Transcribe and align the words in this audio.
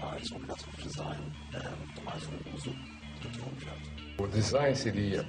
O 0.00 0.38
método 0.38 0.70
de 0.76 0.82
design 0.84 1.32
é 1.54 1.58
muito 1.58 2.04
mais 2.04 2.22
um 2.22 2.56
uso 2.56 2.70
do 3.20 3.28
que 3.28 3.40
um 3.40 3.46
objeto. 3.46 3.90
O 4.18 4.26
design 4.28 4.76
seria 4.76 5.26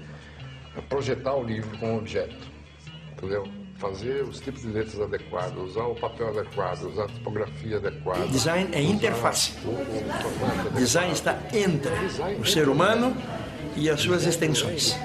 projetar 0.88 1.34
o 1.36 1.44
livro 1.44 1.76
como 1.80 1.98
objeto, 1.98 2.36
entendeu? 3.12 3.48
Fazer 3.78 4.24
os 4.24 4.40
tipos 4.40 4.62
de 4.62 4.68
letras 4.68 5.00
adequados, 5.02 5.72
usar 5.72 5.86
o 5.86 5.96
papel 5.96 6.30
adequado, 6.30 6.84
usar 6.84 7.06
a 7.06 7.08
tipografia 7.08 7.78
adequada. 7.78 8.28
Design 8.28 8.70
é 8.74 8.82
interface. 8.82 9.54
O, 9.66 9.70
o, 9.70 10.68
o, 10.68 10.78
Design 10.78 11.14
está 11.14 11.40
entre 11.52 11.92
o 12.40 12.46
ser 12.46 12.70
humano 12.70 13.16
e 13.76 13.90
as 13.90 14.02
suas 14.02 14.26
extensões. 14.28 14.96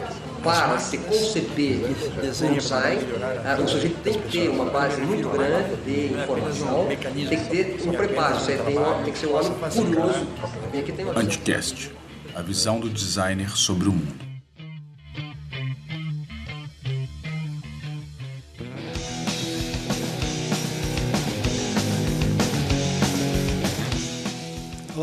Para 0.45 0.79
se 0.79 0.99
conceber 0.99 1.81
um 1.87 2.55
design, 2.55 3.03
ah, 3.45 3.61
o 3.61 3.67
sujeito 3.67 4.01
tem 4.03 4.13
que 4.13 4.29
ter 4.31 4.49
uma 4.51 4.67
base 4.67 5.01
muito 5.01 5.29
grande 5.29 5.75
de 5.77 6.15
informação, 6.15 6.87
tem 6.87 6.97
que 6.97 7.49
ter 7.49 7.89
um 7.89 7.93
preparo, 7.93 8.35
você 8.39 8.57
tem, 8.59 9.13
que 9.13 9.19
ser 9.19 9.27
um 9.27 9.37
homem 9.37 9.53
curioso. 9.75 10.27
Anticast, 11.17 11.91
a 12.35 12.43
visão 12.43 12.79
do 12.79 12.91
designer 12.91 13.57
sobre 13.57 13.89
o 13.89 13.93
mundo. 13.93 14.24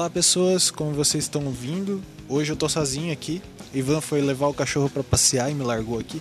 Olá 0.02 0.10
pessoas, 0.10 0.72
como 0.72 0.94
vocês 0.94 1.26
estão 1.26 1.46
ouvindo, 1.46 2.02
hoje 2.28 2.52
eu 2.52 2.55
tô 2.55 2.68
sozinho 2.68 3.14
aqui. 3.14 3.40
Ivan 3.72 4.02
foi 4.02 4.20
levar 4.20 4.48
o 4.48 4.54
cachorro 4.54 4.90
para 4.90 5.04
passear 5.04 5.52
e 5.52 5.54
me 5.54 5.64
largou 5.64 6.00
aqui. 6.00 6.20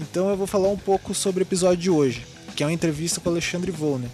Então 0.00 0.28
eu 0.28 0.36
vou 0.36 0.48
falar 0.48 0.68
um 0.68 0.76
pouco 0.76 1.14
sobre 1.14 1.40
o 1.40 1.46
episódio 1.46 1.76
de 1.76 1.90
hoje, 1.90 2.26
que 2.56 2.64
é 2.64 2.66
uma 2.66 2.72
entrevista 2.72 3.20
com 3.20 3.30
Alexandre 3.30 3.70
Volner. 3.70 4.10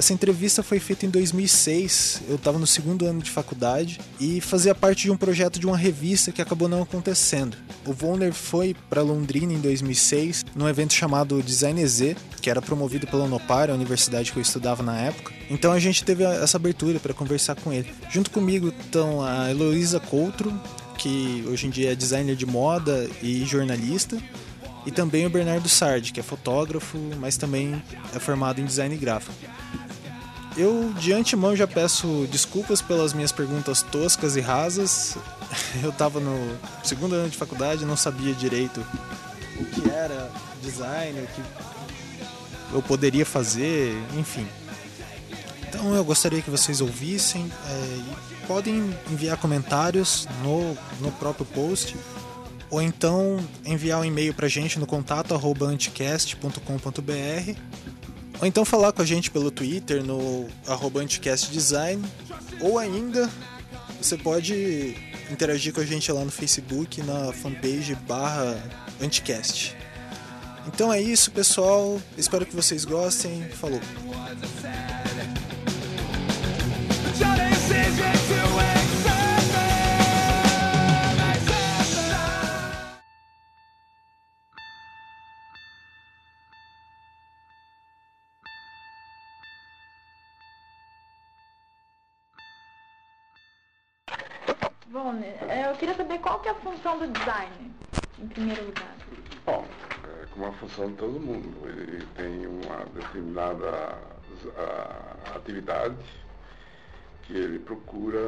Essa 0.00 0.14
entrevista 0.14 0.62
foi 0.62 0.80
feita 0.80 1.04
em 1.04 1.10
2006, 1.10 2.22
eu 2.26 2.36
estava 2.36 2.58
no 2.58 2.66
segundo 2.66 3.04
ano 3.04 3.20
de 3.20 3.30
faculdade 3.30 4.00
e 4.18 4.40
fazia 4.40 4.74
parte 4.74 5.02
de 5.02 5.10
um 5.10 5.16
projeto 5.16 5.60
de 5.60 5.66
uma 5.66 5.76
revista 5.76 6.32
que 6.32 6.40
acabou 6.40 6.70
não 6.70 6.80
acontecendo. 6.80 7.54
O 7.86 7.92
Volner 7.92 8.32
foi 8.32 8.74
para 8.88 9.02
Londrina 9.02 9.52
em 9.52 9.60
2006, 9.60 10.42
num 10.56 10.66
evento 10.66 10.94
chamado 10.94 11.42
Design 11.42 11.82
EZ, 11.82 12.16
que 12.40 12.48
era 12.48 12.62
promovido 12.62 13.06
pela 13.06 13.24
Unopar, 13.24 13.68
a 13.68 13.74
universidade 13.74 14.32
que 14.32 14.38
eu 14.38 14.42
estudava 14.42 14.82
na 14.82 14.98
época. 14.98 15.34
Então 15.50 15.70
a 15.70 15.78
gente 15.78 16.02
teve 16.02 16.24
essa 16.24 16.56
abertura 16.56 16.98
para 16.98 17.12
conversar 17.12 17.56
com 17.56 17.70
ele. 17.70 17.92
Junto 18.10 18.30
comigo 18.30 18.68
estão 18.68 19.22
a 19.22 19.50
Heloísa 19.50 20.00
Coutro, 20.00 20.50
que 20.96 21.44
hoje 21.46 21.66
em 21.66 21.70
dia 21.70 21.92
é 21.92 21.94
designer 21.94 22.36
de 22.36 22.46
moda 22.46 23.06
e 23.22 23.44
jornalista, 23.44 24.16
e 24.86 24.90
também 24.90 25.26
o 25.26 25.30
Bernardo 25.30 25.68
Sardi, 25.68 26.10
que 26.10 26.20
é 26.20 26.22
fotógrafo, 26.22 26.96
mas 27.18 27.36
também 27.36 27.82
é 28.14 28.18
formado 28.18 28.62
em 28.62 28.64
design 28.64 28.96
gráfico. 28.96 29.34
Eu 30.56 30.92
de 30.98 31.12
antemão 31.12 31.54
já 31.54 31.66
peço 31.66 32.26
desculpas 32.30 32.82
pelas 32.82 33.12
minhas 33.12 33.32
perguntas 33.32 33.82
toscas 33.82 34.36
e 34.36 34.40
rasas. 34.40 35.16
Eu 35.82 35.90
estava 35.90 36.20
no 36.20 36.58
segundo 36.82 37.14
ano 37.14 37.30
de 37.30 37.36
faculdade, 37.36 37.84
não 37.84 37.96
sabia 37.96 38.34
direito 38.34 38.84
o 39.58 39.64
que 39.64 39.88
era 39.90 40.30
design, 40.62 41.20
o 41.20 41.26
que 41.26 41.42
eu 42.72 42.82
poderia 42.82 43.26
fazer, 43.26 43.94
enfim. 44.16 44.46
Então 45.68 45.94
eu 45.94 46.04
gostaria 46.04 46.40
que 46.42 46.50
vocês 46.50 46.80
ouvissem 46.80 47.50
é, 47.68 48.00
podem 48.46 48.92
enviar 49.10 49.36
comentários 49.36 50.26
no, 50.42 50.76
no 51.00 51.12
próprio 51.12 51.46
post 51.46 51.96
ou 52.68 52.80
então 52.82 53.38
enviar 53.64 54.00
um 54.00 54.04
e-mail 54.04 54.34
pra 54.34 54.48
gente 54.48 54.78
no 54.78 54.86
contato 54.86 55.34
anticast.com.br 55.64 57.56
ou 58.40 58.46
então 58.46 58.64
falar 58.64 58.92
com 58.92 59.02
a 59.02 59.04
gente 59.04 59.30
pelo 59.30 59.50
Twitter 59.50 60.02
no 60.02 60.48
anticastdesign 60.98 62.02
ou 62.60 62.78
ainda 62.78 63.30
você 64.00 64.16
pode 64.16 64.96
interagir 65.30 65.72
com 65.72 65.80
a 65.80 65.84
gente 65.84 66.10
lá 66.10 66.24
no 66.24 66.30
Facebook 66.30 67.02
na 67.02 67.32
fanpage 67.32 67.94
barra 67.94 68.56
anticast. 69.00 69.76
Então 70.66 70.92
é 70.92 71.00
isso, 71.00 71.30
pessoal. 71.30 72.00
Espero 72.16 72.46
que 72.46 72.54
vocês 72.54 72.84
gostem. 72.84 73.42
Falou! 73.50 73.80
Qual 96.30 96.38
que 96.38 96.48
é 96.48 96.52
a 96.52 96.54
função 96.54 96.96
do 96.96 97.08
design, 97.08 97.74
em 98.20 98.28
primeiro 98.28 98.64
lugar. 98.66 98.94
Bom, 99.44 99.66
é 100.04 100.26
como 100.26 100.46
a 100.46 100.52
função 100.52 100.86
de 100.86 100.94
todo 100.94 101.18
mundo. 101.18 101.68
Ele 101.68 102.06
tem 102.14 102.46
uma 102.46 102.84
determinada 102.94 103.98
atividade 105.34 105.96
que 107.24 107.32
ele 107.32 107.58
procura 107.58 108.20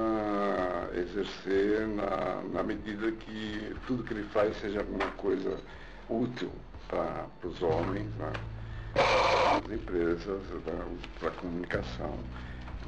exercer 0.94 1.86
na, 1.86 2.42
na 2.52 2.62
medida 2.64 3.12
que 3.12 3.72
tudo 3.86 4.02
que 4.02 4.14
ele 4.14 4.24
faz 4.30 4.56
seja 4.56 4.80
alguma 4.80 5.06
coisa 5.12 5.60
útil 6.10 6.50
para 6.88 7.28
os 7.44 7.62
homens, 7.62 8.12
né? 8.16 8.32
as 8.96 9.72
empresas, 9.72 10.42
para 11.20 11.28
a 11.28 11.32
comunicação 11.32 12.18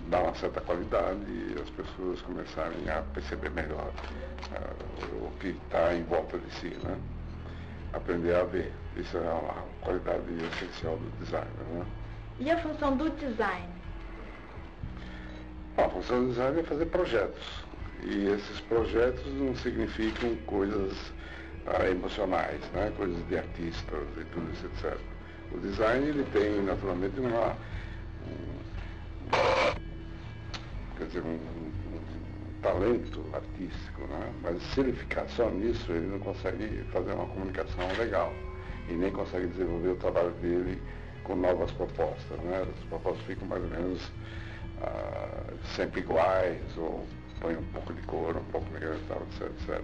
dar 0.09 0.23
uma 0.23 0.35
certa 0.35 0.61
qualidade 0.61 1.21
e 1.29 1.57
as 1.61 1.71
pessoas 1.71 2.21
começarem 2.23 2.89
a 2.89 3.03
perceber 3.15 3.51
melhor 3.51 3.91
uh, 4.53 5.27
o 5.27 5.31
que 5.39 5.49
está 5.49 5.95
em 5.95 6.03
volta 6.05 6.39
de 6.39 6.51
si, 6.55 6.77
né? 6.83 6.97
Aprender 7.93 8.35
a 8.35 8.45
ver. 8.45 8.73
Isso 8.97 9.17
é 9.17 9.21
uma 9.21 9.65
qualidade 9.81 10.25
essencial 10.53 10.97
do 10.97 11.25
design, 11.25 11.51
né? 11.73 11.87
E 12.39 12.51
a 12.51 12.59
função 12.59 12.97
do 12.97 13.11
design? 13.11 13.69
A 15.77 15.89
função 15.89 16.23
do 16.23 16.29
design 16.31 16.61
é 16.61 16.63
fazer 16.65 16.87
projetos. 16.87 17.65
E 18.03 18.27
esses 18.27 18.61
projetos 18.61 19.25
não 19.35 19.55
significam 19.57 20.35
coisas 20.47 20.93
uh, 21.67 21.87
emocionais, 21.91 22.61
né? 22.73 22.93
coisas 22.97 23.27
de 23.29 23.39
artistas 23.39 24.09
e 24.19 24.25
tudo 24.25 24.53
isso, 24.53 24.67
etc. 24.67 24.99
O 25.53 25.59
design 25.59 26.07
ele 26.09 26.25
tem 26.33 26.63
naturalmente 26.63 27.19
uma, 27.21 27.57
quer 30.97 31.07
dizer, 31.07 31.23
um, 31.23 31.35
um, 31.35 32.01
talento 32.63 33.23
artístico, 33.35 34.03
né? 34.09 34.33
mas 34.43 34.63
se 34.63 34.81
ele 34.81 34.93
ficar 34.93 35.29
só 35.29 35.51
nisso, 35.51 35.93
ele 35.93 36.07
não 36.07 36.19
consegue 36.19 36.83
fazer 36.93 37.13
uma 37.13 37.27
comunicação 37.27 37.87
legal 37.99 38.33
e 38.89 38.93
nem 38.95 39.11
consegue 39.11 39.47
desenvolver 39.49 39.91
o 39.91 39.97
trabalho 39.97 40.31
dele 40.41 40.81
com 41.25 41.37
novas 41.37 41.71
propostas. 41.73 42.39
Né? 42.41 42.63
As 42.63 42.85
propostas 42.89 43.23
ficam 43.27 43.47
mais 43.47 43.63
ou 43.63 43.69
menos 43.69 44.13
ah, 44.81 45.53
sempre 45.77 46.01
iguais, 46.01 46.61
ou 46.77 47.07
põe 47.41 47.55
um 47.55 47.65
pouco 47.65 47.93
de 47.93 48.03
cor, 48.03 48.37
um 48.37 48.45
pouco 48.45 48.71
melhor 48.73 48.97
tal, 49.09 49.23
etc, 49.23 49.51
etc. 49.51 49.83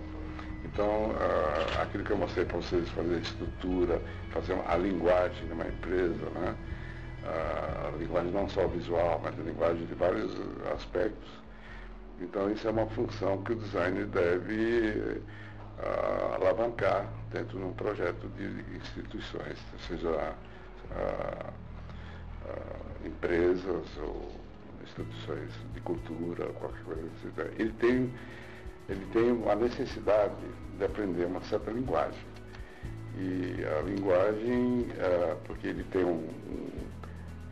Então, 0.65 1.12
ah, 1.19 1.82
aquilo 1.82 2.04
que 2.04 2.10
eu 2.12 2.16
mostrei 2.16 2.44
para 2.44 2.56
vocês, 2.56 2.88
fazer 2.91 3.19
estrutura, 3.19 4.00
fazer 4.31 4.59
a 4.66 4.77
linguagem 4.77 5.47
de 5.47 5.53
uma 5.53 5.66
empresa, 5.66 6.31
né? 6.34 6.54
A 7.31 7.97
linguagem 7.97 8.33
não 8.33 8.49
só 8.49 8.67
visual, 8.67 9.21
mas 9.23 9.39
a 9.39 9.43
linguagem 9.43 9.87
de 9.87 9.95
vários 9.95 10.33
aspectos. 10.75 11.29
Então 12.21 12.51
isso 12.51 12.69
é 12.69 12.71
uma 12.71 12.87
função 12.87 13.43
que 13.43 13.53
o 13.53 13.57
designer 13.57 14.07
deve 14.07 15.23
uh, 15.79 16.35
alavancar 16.35 17.09
dentro 17.33 17.59
de 17.59 17.65
um 17.65 17.73
projeto 17.73 18.29
de 18.37 18.77
instituições, 18.77 19.59
seja 19.89 20.11
uh, 20.11 21.51
uh, 22.47 23.07
empresas 23.07 23.87
ou 23.99 24.31
instituições 24.83 25.51
de 25.72 25.81
cultura, 25.81 26.47
qualquer 26.59 26.83
coisa 26.83 27.03
assim. 27.03 27.53
Ele 27.59 27.72
tem, 27.72 28.13
ele 28.89 29.07
tem 29.13 29.33
uma 29.33 29.54
necessidade 29.54 30.34
de 30.77 30.84
aprender 30.84 31.25
uma 31.25 31.41
certa 31.45 31.71
linguagem. 31.71 32.31
E 33.16 33.65
a 33.65 33.83
linguagem, 33.83 34.87
porque 35.45 35.66
ele 35.66 35.84
tem 35.91 36.04
um, 36.04 36.28
um 36.49 36.71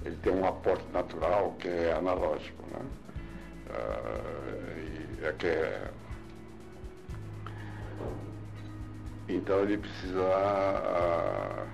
ele 0.08 0.16
tem 0.22 0.32
um 0.32 0.46
aporte 0.46 0.84
natural 0.92 1.54
que 1.58 1.68
é 1.68 1.92
analógico, 1.92 2.64
né? 2.72 2.80
Uh, 3.70 5.26
é 5.26 5.32
que 5.32 5.46
é... 5.46 5.90
Então 9.28 9.60
ele 9.60 9.76
precisa, 9.76 10.22
uh, 10.22 11.66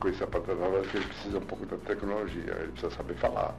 com 0.00 0.08
esse 0.08 0.24
aporte 0.24 0.50
analógico, 0.50 0.96
ele 0.96 1.06
precisa 1.06 1.36
um 1.38 1.42
pouco 1.42 1.66
da 1.66 1.76
tecnologia, 1.76 2.54
ele 2.60 2.72
precisa 2.72 2.94
saber 2.96 3.14
falar, 3.14 3.54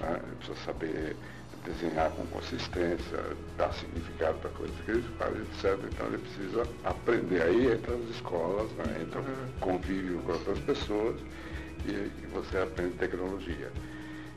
né? 0.00 0.20
ele 0.22 0.36
precisa 0.36 0.58
saber 0.66 1.16
desenhar 1.64 2.10
com 2.10 2.26
consistência, 2.26 3.18
dar 3.56 3.72
significado 3.72 4.36
para 4.40 4.50
coisas 4.50 4.78
que 4.84 4.90
ele 4.90 5.02
faz, 5.16 5.34
etc. 5.34 5.78
Então 5.90 6.06
ele 6.08 6.18
precisa 6.18 6.68
aprender. 6.84 7.40
Aí 7.40 7.72
entra 7.72 7.94
as 7.94 8.10
escolas, 8.10 8.70
né? 8.72 9.00
entra 9.00 9.22
o 9.22 9.60
convívio 9.60 10.18
com 10.18 10.32
outras 10.32 10.58
pessoas 10.58 11.18
e, 11.86 12.26
você 12.32 12.58
aprende 12.58 12.96
tecnologia. 12.96 13.70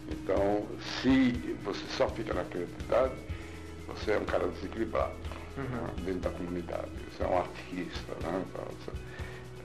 Então, 0.09 0.65
se 1.01 1.31
você 1.63 1.83
só 1.97 2.07
fica 2.09 2.33
na 2.33 2.43
criatividade, 2.45 3.13
você 3.87 4.11
é 4.11 4.17
um 4.17 4.25
cara 4.25 4.47
desequilibrado 4.47 5.13
né, 5.57 5.89
dentro 6.03 6.21
da 6.21 6.29
comunidade. 6.29 6.89
Você 7.11 7.23
é 7.23 7.27
um 7.27 7.37
artista, 7.37 8.13
né? 8.21 8.45
Então, 8.49 8.65
você, 8.65 8.91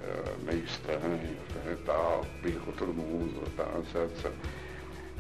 é, 0.03 0.45
meio 0.45 0.65
estranho, 0.65 1.37
né, 1.65 1.79
tal, 1.87 2.27
briga 2.41 2.61
com 2.61 2.73
todo 2.73 2.93
mundo, 2.93 3.49
tal, 3.57 3.81
etc, 3.81 4.11
etc. 4.11 4.33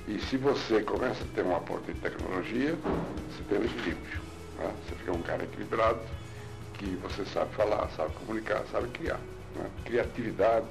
E 0.08 0.18
se 0.18 0.36
você 0.36 0.82
começa 0.82 1.22
a 1.22 1.34
ter 1.34 1.44
um 1.44 1.54
aporte 1.54 1.92
de 1.92 2.00
tecnologia, 2.00 2.74
você 2.74 3.42
tem 3.48 3.58
um 3.58 3.64
equilíbrio. 3.64 4.20
Né? 4.58 4.74
Você 4.84 4.96
fica 4.96 5.12
um 5.12 5.22
cara 5.22 5.44
equilibrado, 5.44 6.00
que 6.74 6.96
você 6.96 7.24
sabe 7.26 7.54
falar, 7.54 7.88
sabe 7.90 8.12
comunicar, 8.14 8.64
sabe 8.72 8.88
criar. 8.88 9.20
Né? 9.54 9.70
Criatividade 9.84 10.66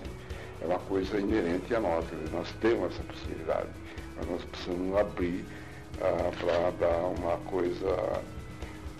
é 0.62 0.66
uma 0.66 0.80
coisa 0.80 1.19
inerente 1.19 1.74
a 1.74 1.80
nós, 1.80 2.06
nós 2.31 2.48
temos 2.62 2.94
essa 2.94 3.04
possibilidade, 3.04 3.69
mas 4.16 4.28
nós 4.28 4.44
precisamos 4.46 4.96
abrir 4.98 5.46
ah, 6.00 6.31
para 6.40 6.72
dar 6.88 6.98
uma 7.08 7.38
coisa 7.50 8.22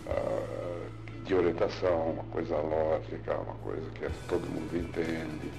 ah, 0.08 0.88
de 1.24 1.36
orientação, 1.36 2.12
uma 2.12 2.24
coisa 2.26 2.56
lógica, 2.58 3.36
uma 3.36 3.56
coisa 3.56 3.90
que 3.92 4.10
todo 4.28 4.42
mundo 4.50 4.76
entende. 4.76 5.52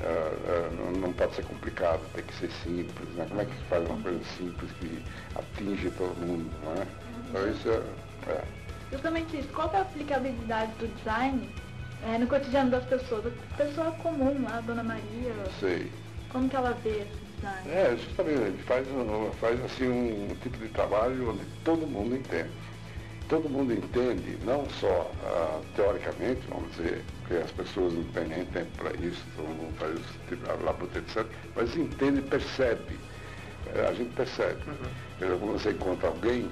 Ah, 0.00 0.70
não, 0.76 0.92
não 0.92 1.12
pode 1.12 1.34
ser 1.34 1.44
complicado, 1.44 2.00
tem 2.14 2.24
que 2.24 2.34
ser 2.34 2.50
simples. 2.62 3.08
Né? 3.14 3.26
Como 3.28 3.40
é 3.40 3.44
que 3.44 3.54
se 3.56 3.64
faz 3.64 3.88
uma 3.88 4.00
coisa 4.00 4.24
simples 4.36 4.70
que 4.72 5.04
atinge 5.34 5.90
todo 5.90 6.14
mundo? 6.24 6.48
Não 6.64 6.82
é? 6.82 6.86
Então 7.28 7.50
isso 7.50 7.68
é, 7.68 8.30
é. 8.30 8.44
Justamente 8.92 9.38
isso. 9.38 9.48
Qual 9.48 9.68
é 9.74 9.78
a 9.78 9.82
aplicabilidade 9.82 10.72
do 10.78 10.86
design 10.96 11.50
é, 12.06 12.18
no 12.18 12.26
cotidiano 12.26 12.70
das 12.70 12.84
pessoas? 12.84 13.26
A 13.26 13.56
pessoa 13.56 13.92
comum, 13.92 14.46
a 14.48 14.60
dona 14.60 14.82
Maria. 14.82 15.34
Sei. 15.58 15.90
Como 16.30 16.48
que 16.48 16.56
ela 16.56 16.72
vê 16.84 16.90
esse 16.90 17.18
design? 17.36 17.70
É, 17.70 17.96
justamente, 17.96 18.62
faz, 18.64 18.86
faz 19.40 19.64
assim 19.64 19.88
um 19.88 20.34
tipo 20.42 20.58
de 20.58 20.68
trabalho 20.68 21.30
onde 21.30 21.44
todo 21.64 21.86
mundo 21.86 22.16
entende. 22.16 22.50
Todo 23.28 23.48
mundo 23.48 23.74
entende, 23.74 24.38
não 24.44 24.66
só 24.80 25.10
ah, 25.22 25.60
teoricamente, 25.76 26.40
vamos 26.48 26.74
dizer, 26.76 27.04
porque 27.20 27.34
as 27.34 27.50
pessoas 27.50 27.92
não 27.92 28.02
têm 28.04 28.26
nem 28.26 28.44
tempo 28.46 28.70
para 28.78 28.90
isso, 29.04 29.22
todo 29.36 29.48
mundo 29.48 29.74
faz 29.78 30.00
tipo, 30.28 30.50
a 30.50 30.54
labuta, 30.64 30.98
etc., 30.98 31.26
mas 31.54 31.76
entende 31.76 32.20
e 32.20 32.22
percebe. 32.22 32.98
É, 33.74 33.86
a 33.86 33.92
gente 33.92 34.14
percebe. 34.14 34.62
Uhum. 34.66 35.38
Quando 35.38 35.52
você 35.52 35.72
encontra 35.72 36.08
alguém, 36.08 36.48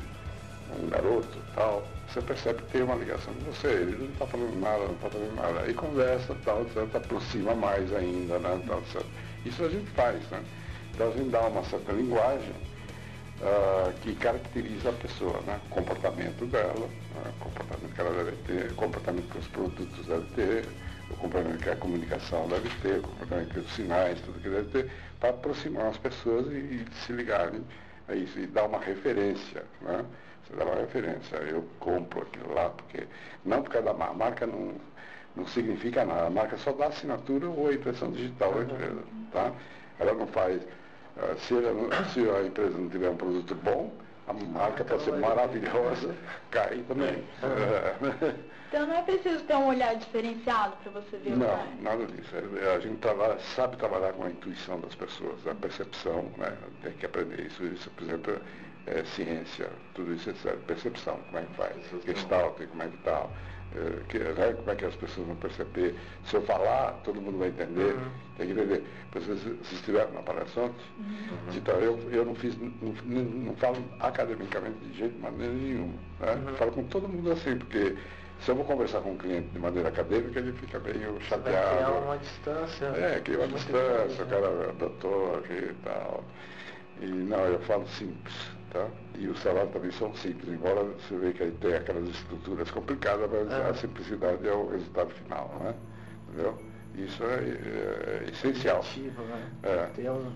um 0.75 0.89
garoto, 0.89 1.39
tal, 1.55 1.87
você 2.09 2.21
percebe 2.21 2.63
que 2.63 2.73
tem 2.73 2.83
uma 2.83 2.95
ligação 2.95 3.33
com 3.35 3.53
você, 3.53 3.69
ele 3.69 3.97
não 3.97 4.07
está 4.07 4.27
falando 4.27 4.61
nada, 4.61 4.85
não 4.85 4.95
está 4.95 5.11
fazendo 5.11 5.35
nada. 5.35 5.61
Aí 5.61 5.75
conversa, 5.75 6.37
tal, 6.45 6.63
etc., 6.63 6.95
aproxima 6.95 7.55
mais 7.55 7.93
ainda, 7.95 8.39
né? 8.39 8.63
Tal, 8.67 8.79
etc. 8.79 9.03
Isso 9.45 9.65
a 9.65 9.69
gente 9.69 9.91
faz, 9.91 10.23
né? 10.31 10.43
Então 10.95 11.09
a 11.09 11.11
gente 11.13 11.31
dá 11.31 11.41
uma 11.43 11.63
certa 11.65 11.93
linguagem 11.93 12.55
uh, 13.41 13.93
que 14.03 14.15
caracteriza 14.15 14.91
a 14.91 14.93
pessoa, 14.93 15.41
né? 15.43 15.61
O 15.67 15.69
comportamento 15.69 16.47
dela, 16.47 16.89
né? 17.15 17.33
o 17.41 17.45
comportamento 17.45 17.95
que 17.95 18.01
ela 18.01 18.25
deve 18.25 18.37
ter, 18.45 18.73
o 18.73 18.75
comportamento 18.75 19.31
que 19.31 19.39
os 19.39 19.49
produtos 19.49 20.07
devem 20.07 20.27
ter, 20.35 20.69
o 21.11 21.17
comportamento 21.17 21.63
que 21.63 21.71
a 21.71 21.77
comunicação 21.77 22.49
deve 22.49 22.69
ter, 22.83 22.99
o 22.99 23.03
comportamento 23.03 23.53
que 23.53 23.61
os 23.61 23.75
sinais, 23.75 24.21
tudo 24.21 24.41
que 24.41 24.49
deve 24.49 24.69
ter, 24.71 24.91
para 25.21 25.31
aproximar 25.31 25.87
as 25.87 25.99
pessoas 25.99 26.47
e, 26.53 26.57
e 26.57 26.87
se 27.05 27.13
ligarem 27.13 27.63
a 28.09 28.15
isso 28.15 28.39
e 28.39 28.47
dar 28.47 28.65
uma 28.65 28.79
referência, 28.79 29.65
né? 29.81 30.05
Você 30.45 30.57
dá 30.57 30.65
uma 30.65 30.77
referência, 30.77 31.37
eu 31.39 31.65
compro 31.81 32.23
aquilo 32.23 32.55
lá, 32.55 32.71
porque 32.71 33.07
não 33.45 33.63
por 33.63 33.71
causa 33.71 33.87
da 33.87 33.95
marca, 33.95 34.13
a 34.13 34.17
marca 34.17 34.47
não, 34.47 34.75
não 35.35 35.47
significa 35.47 36.05
nada, 36.05 36.27
a 36.27 36.31
marca 36.31 36.57
só 36.59 36.73
dá 36.73 36.87
assinatura 36.87 37.49
ou 37.49 37.69
a 37.69 37.75
impressão 37.75 38.13
digital 38.13 38.53
da 38.55 38.63
empresa, 38.63 39.03
tá? 39.33 39.53
Ela 39.99 40.15
não 40.15 40.27
faz 40.29 40.63
se, 41.39 41.55
se, 42.13 42.31
a 42.31 42.43
empresa 42.43 42.77
não 42.77 42.89
tiver 42.89 43.09
um 43.11 43.17
produto 43.17 43.55
bom, 43.55 43.91
a 44.27 44.33
marca 44.33 44.85
pode 44.85 45.05
ser 45.05 45.13
maravilhosa, 45.19 46.15
cai 46.51 46.85
também. 46.89 47.25
Então 48.69 48.87
não 48.87 48.97
é 48.97 49.03
preciso 49.03 49.45
ter 49.45 49.55
um 49.55 49.69
olhar 49.69 49.95
diferenciado 49.95 50.77
para 50.83 50.93
você 50.93 51.17
ver 51.19 51.37
Não, 51.37 51.67
nada 51.81 52.05
disso. 52.07 52.35
É, 52.61 52.75
a 52.75 52.81
gente 52.81 52.97
trabalha, 52.97 53.39
sabe 53.39 53.77
trabalhar 53.77 54.13
com 54.15 54.25
a 54.25 54.31
intuição 54.31 54.81
das 54.81 54.95
pessoas, 54.95 55.47
a 55.47 55.55
percepção, 55.55 56.25
né? 56.37 56.53
tem 56.83 56.93
que 56.95 57.07
aprender 57.07 57.47
isso. 57.47 57.65
Isso, 57.65 57.89
por 57.91 58.05
exemplo, 58.05 58.41
é 58.87 59.05
ciência, 59.05 59.71
tudo 59.95 60.15
isso 60.15 60.31
é 60.31 60.53
percepção, 60.67 61.19
como 61.27 61.39
é 61.39 61.43
que 61.43 61.55
faz, 61.55 61.77
gestalt, 62.05 62.61
como 62.69 62.83
é 62.83 62.89
que 62.89 62.97
tal. 62.99 63.31
É, 63.77 64.01
que, 64.09 64.19
né, 64.19 64.55
como 64.55 64.71
é 64.71 64.75
que 64.75 64.87
as 64.87 64.97
pessoas 64.97 65.27
vão 65.27 65.37
perceber. 65.37 65.95
Se 66.25 66.35
eu 66.35 66.43
falar, 66.43 66.93
todo 67.05 67.21
mundo 67.21 67.39
vai 67.39 67.49
entender. 67.49 67.95
Uhum. 67.95 68.11
Tem 68.39 68.47
que 68.47 68.53
entender. 68.53 68.83
Vocês, 69.13 69.39
estiveram 69.71 70.13
na 70.13 70.23
palestra 70.23 70.63
ontem? 70.63 70.85
Uhum. 70.99 71.57
Então, 71.57 71.75
eu, 71.77 71.99
eu 72.11 72.25
não 72.25 72.35
fiz, 72.35 72.57
não, 72.59 72.95
não, 73.05 73.23
não, 73.23 73.57
falo 73.57 73.77
academicamente 74.01 74.79
de 74.79 74.99
jeito 74.99 75.15
de 75.15 75.21
maneira 75.21 75.53
nenhuma. 75.53 75.95
Né? 76.21 76.33
Uhum. 76.33 76.55
Falo 76.57 76.73
com 76.73 76.85
todo 76.85 77.07
mundo 77.07 77.31
assim, 77.33 77.59
porque 77.59 77.97
se 78.41 78.51
eu 78.51 78.55
vou 78.55 78.65
conversar 78.65 79.01
com 79.01 79.13
um 79.13 79.19
cliente 79.19 79.49
de 79.49 79.59
maneira 79.59 79.91
acadêmica, 79.91 80.39
ele 80.39 80.53
fica 80.53 80.79
meio 80.79 81.21
chateado. 81.21 81.77
Criar 81.77 81.91
uma 81.91 82.17
distância. 82.17 82.87
É, 82.87 83.21
cria 83.21 83.39
uma 83.39 83.49
distância, 83.49 84.25
o 84.25 84.27
cara 84.27 84.47
é 84.47 84.73
doutor 84.73 85.45
e 85.51 85.75
tal. 85.85 86.25
E 87.01 87.07
não, 87.07 87.45
eu 87.45 87.59
falo 87.61 87.87
simples. 87.89 88.56
Tá? 88.77 88.89
E 89.19 89.27
os 89.29 89.41
salários 89.41 89.73
também 89.73 89.91
são 89.93 90.15
simples, 90.15 90.53
embora 90.53 90.85
você 90.85 91.17
veja 91.17 91.33
que 91.33 91.43
aí 91.45 91.51
tem 91.53 91.75
aquelas 91.75 92.09
estruturas 92.09 92.71
complicadas, 92.71 93.31
mas 93.31 93.51
a 93.51 93.75
simplicidade 93.75 94.47
é 94.47 94.53
o 94.53 94.69
resultado 94.69 95.11
final, 95.11 95.51
né? 95.61 95.75
Entendeu? 96.29 96.59
Isso 96.95 97.25
é, 97.25 97.35
é, 97.35 98.27
é 98.27 98.31
essencial. 98.31 98.85
Né? 98.97 99.49
É. 99.63 100.11
Um... 100.11 100.33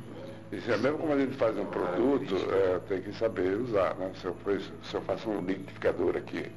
Isso 0.53 0.73
é 0.73 0.77
mesmo 0.79 0.99
como 0.99 1.13
a 1.13 1.19
gente 1.19 1.37
faz 1.37 1.57
um 1.59 1.67
produto, 1.67 2.35
é, 2.51 2.79
tem 2.89 3.03
que 3.03 3.13
saber 3.13 3.57
usar. 3.57 3.95
Né? 3.97 4.11
Se, 4.15 4.27
eu, 4.27 4.37
se 4.83 4.95
eu 4.95 5.01
faço 5.03 5.29
um 5.29 5.41
liquidificador 5.43 6.17
aqui 6.17 6.51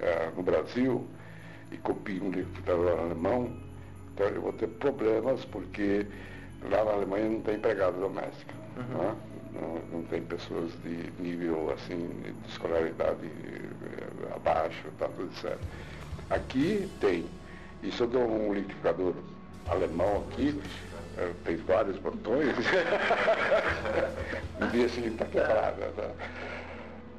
é, 0.00 0.30
no 0.36 0.42
Brasil 0.42 1.06
e 1.70 1.76
copio 1.78 2.24
um 2.24 2.30
liquidificador 2.30 2.98
alemão, 2.98 3.56
então 4.12 4.26
eu 4.26 4.42
vou 4.42 4.52
ter 4.52 4.66
problemas 4.66 5.44
porque 5.44 6.04
lá 6.68 6.84
na 6.84 6.92
Alemanha 6.92 7.28
não 7.28 7.40
tem 7.42 7.54
empregada 7.54 7.96
doméstica. 7.96 8.54
Uhum. 8.76 8.98
Né? 8.98 9.16
Não, 9.52 9.80
não 9.92 10.02
tem 10.04 10.22
pessoas 10.22 10.70
de 10.82 11.10
nível 11.20 11.72
assim, 11.72 12.08
de 12.22 12.50
escolaridade 12.50 13.26
eh, 13.26 14.34
abaixo, 14.34 14.88
tá 14.98 15.08
tudo 15.08 15.32
certo. 15.40 15.60
Aqui 16.30 16.90
tem. 17.00 17.26
E 17.82 17.92
se 17.92 18.00
eu 18.00 18.06
dou 18.06 18.22
um 18.22 18.52
liquidificador 18.52 19.14
alemão 19.68 20.24
aqui, 20.28 20.60
eh, 21.16 21.32
tem 21.44 21.56
vários 21.56 21.98
botões, 21.98 22.54
um 24.60 24.68
dia 24.68 24.86
assim 24.86 25.06
está 25.06 25.24
quebrada. 25.26 25.92
Tá? 25.96 26.10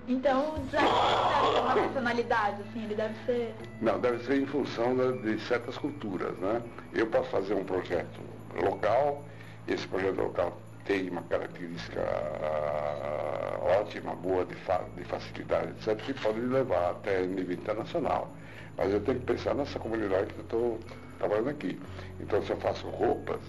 Então 0.07 0.55
o 0.55 0.59
design 0.65 0.89
deve 0.89 1.53
ter 1.53 1.59
uma 1.59 1.73
personalidade, 1.73 2.61
assim, 2.63 2.83
ele 2.83 2.95
deve 2.95 3.13
ser. 3.25 3.55
Não, 3.81 3.99
deve 3.99 4.23
ser 4.25 4.41
em 4.41 4.45
função 4.45 4.95
de, 4.95 5.35
de 5.35 5.41
certas 5.45 5.77
culturas, 5.77 6.35
né? 6.39 6.61
Eu 6.93 7.07
posso 7.07 7.29
fazer 7.29 7.53
um 7.53 7.63
projeto 7.63 8.19
local, 8.59 9.23
esse 9.67 9.87
projeto 9.87 10.17
local 10.17 10.57
tem 10.89 11.07
uma 11.07 11.21
característica 11.21 12.01
uh, 12.01 13.79
ótima, 13.79 14.15
boa 14.15 14.43
de, 14.43 14.55
fa 14.55 14.83
de 14.97 15.03
facilidade, 15.03 15.69
etc., 15.69 15.95
que 16.03 16.13
pode 16.15 16.39
levar 16.39 16.89
até 16.89 17.27
nível 17.27 17.53
internacional. 17.53 18.33
Mas 18.75 18.91
eu 18.91 18.99
tenho 19.01 19.19
que 19.19 19.25
pensar 19.27 19.53
nessa 19.53 19.77
comunidade 19.77 20.33
que 20.33 20.39
eu 20.39 20.43
estou 20.43 20.79
trabalhando 21.19 21.49
aqui. 21.49 21.79
Então, 22.19 22.41
se 22.41 22.49
eu 22.49 22.57
faço 22.57 22.87
roupas, 22.87 23.39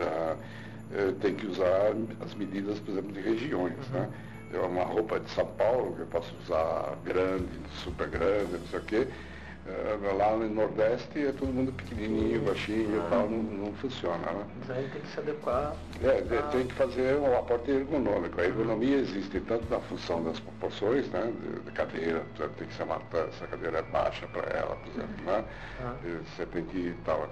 uh, 0.00 0.36
eu 0.90 1.12
tenho 1.20 1.36
que 1.36 1.46
usar 1.46 1.92
as 2.20 2.34
medidas, 2.34 2.80
por 2.80 2.90
exemplo, 2.90 3.12
de 3.12 3.20
regiões. 3.20 3.76
Uhum. 3.92 4.00
Né? 4.00 4.10
Uma 4.68 4.82
roupa 4.82 5.20
de 5.20 5.30
São 5.30 5.46
Paulo, 5.46 5.94
que 5.94 6.00
eu 6.00 6.06
posso 6.06 6.34
usar 6.42 6.96
grande, 7.04 7.46
super 7.84 8.08
grande, 8.08 8.52
não 8.52 8.66
sei 8.66 8.78
o 8.80 8.82
quê, 8.82 9.08
lá 10.16 10.36
no 10.36 10.48
Nordeste 10.48 11.26
é 11.26 11.32
todo 11.32 11.52
mundo 11.52 11.72
pequenininho, 11.72 12.42
baixinho 12.42 12.96
e 12.96 13.10
tal, 13.10 13.28
não, 13.28 13.42
não 13.42 13.72
funciona. 13.74 14.18
Né? 14.18 14.46
Mas 14.60 14.70
aí 14.76 14.88
tem 14.90 15.00
que 15.00 15.08
se 15.08 15.20
adequar. 15.20 15.74
É, 16.02 16.38
a... 16.38 16.42
tem 16.44 16.66
que 16.66 16.74
fazer 16.74 17.16
um 17.16 17.36
aporte 17.36 17.70
ergonômico. 17.70 18.40
A 18.40 18.44
ergonomia 18.44 18.96
existe 18.98 19.40
tanto 19.40 19.68
na 19.68 19.80
função 19.80 20.22
das 20.22 20.38
proporções, 20.40 21.08
né, 21.10 21.32
de 21.64 21.72
cadeira, 21.72 22.22
tem 22.56 22.66
que 22.66 22.74
ser 22.74 22.84
uma, 22.84 23.00
essa 23.12 23.46
cadeira 23.46 23.78
é 23.78 23.82
baixa 23.82 24.26
para 24.28 24.48
ela, 24.56 24.76
por 24.76 24.88
exemplo, 24.88 25.24
né? 25.24 25.44
Ah. 25.80 25.94
Você 26.36 26.46
tem 26.46 26.64
que 26.64 26.94
tal. 27.04 27.28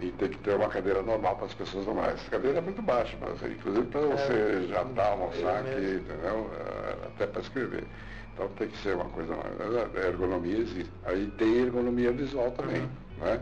E 0.00 0.10
tem 0.10 0.30
que 0.30 0.38
ter 0.38 0.56
uma 0.56 0.68
cadeira 0.68 1.00
normal 1.00 1.36
para 1.36 1.46
as 1.46 1.54
pessoas 1.54 1.86
normais. 1.86 2.14
Essa 2.14 2.30
cadeira 2.30 2.58
é 2.58 2.60
muito 2.60 2.82
baixa, 2.82 3.16
mas, 3.20 3.40
inclusive 3.42 3.86
para 3.86 4.00
é, 4.00 4.06
você 4.06 4.66
jantar, 4.68 5.12
almoçar 5.12 5.60
aqui, 5.60 6.02
entendeu? 6.02 6.50
É, 6.58 7.06
até 7.06 7.26
para 7.26 7.40
escrever. 7.40 7.84
Então 8.34 8.48
tem 8.48 8.68
que 8.68 8.76
ser 8.78 8.94
uma 8.94 9.04
coisa 9.06 9.34
mais. 9.36 9.96
A 9.96 10.06
ergonomia 10.08 10.58
existe. 10.58 10.90
Aí 11.04 11.26
tem 11.38 11.62
ergonomia 11.62 12.12
visual 12.12 12.50
também. 12.52 12.80
Uhum. 12.80 12.88
Né? 13.24 13.40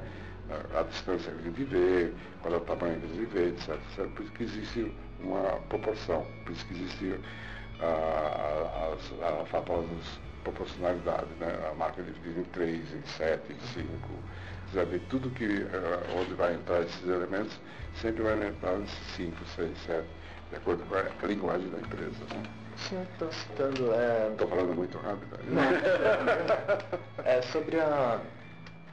A, 0.75 0.81
a, 0.81 0.83
distância 0.83 1.33
que 1.33 1.39
a 1.39 1.43
gente 1.43 1.65
vê, 1.65 2.13
qual 2.43 2.55
é 2.55 2.57
o 2.57 2.61
tamanho 2.61 3.01
que 3.01 3.07
a 3.07 3.09
gente 3.09 3.27
vê, 3.27 3.49
etc, 3.49 3.69
etc. 3.69 4.11
Por 4.15 4.23
isso 4.23 4.33
que 4.33 4.43
existe 4.43 4.93
uma 5.21 5.61
proporção, 5.69 6.27
por 6.45 6.53
isso 6.53 6.67
que 6.67 6.75
existe 6.75 7.21
a, 7.81 7.87
a, 7.87 9.29
a, 9.29 9.43
a 9.43 9.47
famosa 9.47 9.89
proporcionalidade, 10.43 11.29
né? 11.39 11.69
A 11.71 11.75
marca 11.75 12.03
divide 12.03 12.41
em 12.41 12.45
3, 12.45 12.95
em 12.95 13.03
7, 13.17 13.53
em 13.53 13.61
5. 13.61 13.89
Você 14.73 14.85
ver 14.85 15.01
tudo 15.09 15.31
que, 15.31 15.45
uh, 15.45 16.19
onde 16.19 16.35
vai 16.35 16.55
entrar 16.55 16.83
esses 16.83 17.09
elementos, 17.09 17.61
sempre 18.01 18.23
vai 18.23 18.49
entrar 18.49 18.77
nesses 18.79 19.17
5, 19.17 19.37
6, 19.57 19.79
7 19.87 20.07
de 20.51 20.57
acordo 20.57 20.83
com 20.85 20.97
a 20.97 21.29
linguagem 21.29 21.69
da 21.71 21.79
empresa. 21.79 22.25
Né? 22.35 22.43
O 22.75 22.79
senhor 22.79 23.05
está 23.13 23.31
citando. 23.33 23.93
É... 23.93 24.29
Estou 24.33 24.49
falando 24.49 24.75
muito 24.75 24.99
rápido. 24.99 25.39
Não. 25.49 27.25
é 27.25 27.43
sobre 27.43 27.79
a. 27.81 28.21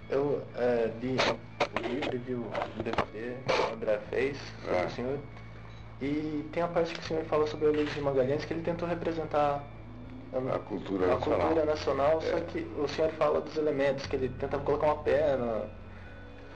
Eu 0.10 0.41
é, 0.55 0.89
li 1.01 1.17
o 1.17 1.88
livro 1.88 2.15
e 2.15 2.17
vi 2.19 2.34
o 2.36 2.50
DVD 2.81 3.36
que 3.46 3.62
o 3.62 3.74
André 3.74 4.00
fez 4.10 4.38
sobre 4.63 4.77
É. 4.77 4.86
o 4.86 4.89
senhor. 4.91 5.19
E 6.01 6.50
tem 6.53 6.63
a 6.63 6.67
parte 6.67 6.93
que 6.93 7.00
o 7.00 7.03
senhor 7.03 7.24
fala 7.25 7.46
sobre 7.48 7.67
o 7.67 7.74
Luiz 7.74 7.93
de 7.93 8.00
Magalhães 8.01 8.46
que 8.46 8.53
ele 8.53 8.62
tentou 8.62 8.88
representar 8.88 9.63
A 10.34 10.60
cultura 10.60 11.05
a 11.05 11.15
nacional. 11.15 11.39
cultura 11.41 11.65
nacional, 11.65 12.22
só 12.22 12.38
É. 12.38 12.41
que 12.41 12.60
o 12.77 12.88
senhor 12.88 13.12
fala 13.13 13.41
dos 13.41 13.57
elementos, 13.57 14.05
que 14.05 14.15
ele 14.15 14.29
tenta 14.39 14.57
colocar 14.60 14.88
uma 14.88 14.98
perna, 15.03 15.63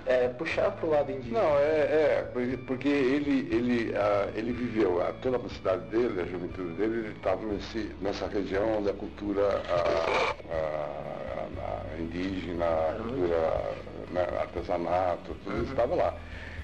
é, 0.05 0.27
puxar 0.29 0.71
para 0.71 0.85
o 0.85 0.89
lado 0.89 1.11
indígena. 1.11 1.41
Não, 1.41 1.57
é, 1.57 1.61
é 1.61 2.27
porque- 2.65 2.87
ele, 2.87 3.47
ele, 3.51 3.93
ele 4.35 4.51
viveu, 4.51 5.01
a, 5.01 5.11
toda 5.21 5.37
a 5.37 5.49
cidade 5.49 5.81
dele, 5.89 6.21
a 6.21 6.25
juventude 6.25 6.71
dele, 6.73 6.99
ele 7.07 7.15
estava 7.15 7.41
nessa 8.01 8.27
região 8.27 8.77
onde 8.79 8.89
a 8.89 8.93
cultura 8.93 9.61
indígena, 11.99 12.65
a 12.65 12.93
cultura 12.97 13.61
né, 14.11 14.27
artesanato, 14.39 15.35
tudo 15.43 15.61
isso 15.63 15.71
estava 15.71 15.95
lá. 15.95 16.13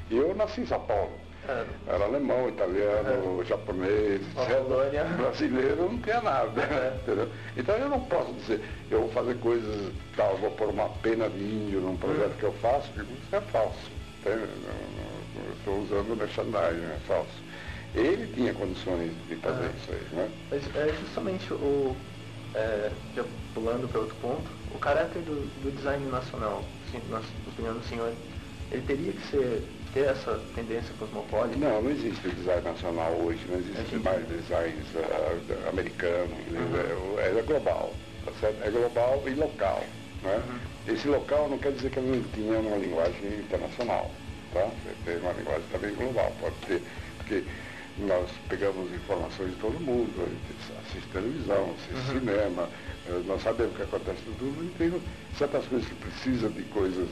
E 0.09 0.17
eu 0.17 0.33
nasci 0.35 0.61
em 0.61 0.65
São 0.65 0.79
Paulo. 0.81 1.11
É. 1.47 1.65
Era 1.87 2.03
alemão, 2.05 2.49
italiano, 2.49 3.43
japonês, 3.45 4.21
etc. 4.21 4.57
colônia. 4.63 5.03
Brasileiro 5.05 5.89
não 5.91 5.97
tinha 5.99 6.21
nada. 6.21 6.61
entendeu? 7.03 7.29
Então 7.55 7.75
eu 7.75 7.89
não 7.89 8.01
posso 8.01 8.33
dizer, 8.33 8.61
eu 8.91 9.01
vou 9.01 9.09
fazer 9.11 9.35
coisas, 9.39 9.93
tal, 10.15 10.37
vou 10.37 10.51
pôr 10.51 10.69
uma 10.69 10.89
pena 11.01 11.29
de 11.29 11.39
índio 11.39 11.79
num 11.79 11.95
projeto 11.97 12.37
que 12.37 12.43
eu 12.43 12.53
faço, 12.53 12.89
porque 12.93 13.13
isso 13.13 13.35
é 13.35 13.41
falso. 13.41 13.91
Eu 14.25 15.53
estou 15.57 15.79
usando 15.83 16.17
merchandising, 16.17 16.83
é 16.85 16.99
falso. 17.07 17.29
Ele 17.95 18.27
tinha 18.33 18.53
condições 18.53 19.11
de 19.29 19.35
fazer 19.37 19.71
isso 19.81 19.91
aí, 19.91 20.07
né? 20.15 20.29
Mas 20.51 20.63
é 20.75 20.93
justamente 20.99 21.53
o. 21.53 21.95
É, 22.53 22.91
já 23.15 23.23
pulando 23.53 23.87
para 23.89 24.01
outro 24.01 24.15
ponto, 24.21 24.49
o 24.73 24.79
caráter 24.79 25.21
do, 25.21 25.47
do 25.61 25.75
design 25.75 26.05
nacional, 26.09 26.63
assim, 26.87 26.99
na 27.09 27.21
opinião 27.47 27.73
do 27.75 27.83
senhor, 27.87 28.11
ele 28.71 28.81
teria 28.85 29.11
que 29.13 29.27
ser, 29.27 29.63
ter 29.97 30.09
essa 30.09 30.39
tendência 30.53 30.93
cosmopolita? 30.99 31.57
Não, 31.57 31.81
não 31.81 31.89
existe 31.89 32.29
design 32.29 32.61
nacional 32.61 33.11
hoje, 33.13 33.39
não 33.49 33.57
existe 33.57 33.95
É 33.95 33.99
mais 33.99 34.27
designs 34.27 34.85
ah, 34.95 35.69
americanos, 35.69 36.37
é, 37.17 37.39
é 37.39 37.41
global, 37.41 37.93
tá 38.23 38.31
certo? 38.39 38.63
É 38.63 38.69
global 38.69 39.23
e 39.25 39.31
local. 39.31 39.83
Né? 40.21 40.41
Esse 40.87 41.07
local 41.07 41.49
não 41.49 41.57
quer 41.57 41.71
dizer 41.71 41.89
que 41.89 41.99
ele 41.99 42.17
não 42.17 42.23
tinha 42.31 42.59
uma 42.59 42.77
linguagem 42.77 43.39
internacional, 43.39 44.11
tá? 44.53 44.69
Tem 45.03 45.17
uma 45.17 45.31
linguagem 45.33 45.65
também 45.71 45.93
global, 45.95 46.31
pode 46.39 46.55
ter, 46.67 46.81
porque 47.17 47.43
nós 47.97 48.29
pegamos 48.47 48.93
informações 48.93 49.49
de 49.49 49.55
todo 49.55 49.79
mundo, 49.79 50.11
a 50.17 50.29
gente 50.29 50.87
assiste 50.87 51.09
televisão, 51.11 51.73
assiste 51.75 52.19
cinema, 52.19 52.69
eh, 53.07 53.21
nós 53.25 53.41
sabemos 53.41 53.73
o 53.73 53.75
que 53.75 53.81
acontece 53.81 54.21
no 54.27 54.45
mundo 54.45 54.63
e 54.63 54.77
tem 54.77 55.01
certas 55.35 55.65
coisas 55.65 55.87
que 55.87 55.95
precisam 55.95 56.51
de 56.51 56.61
coisas 56.63 57.07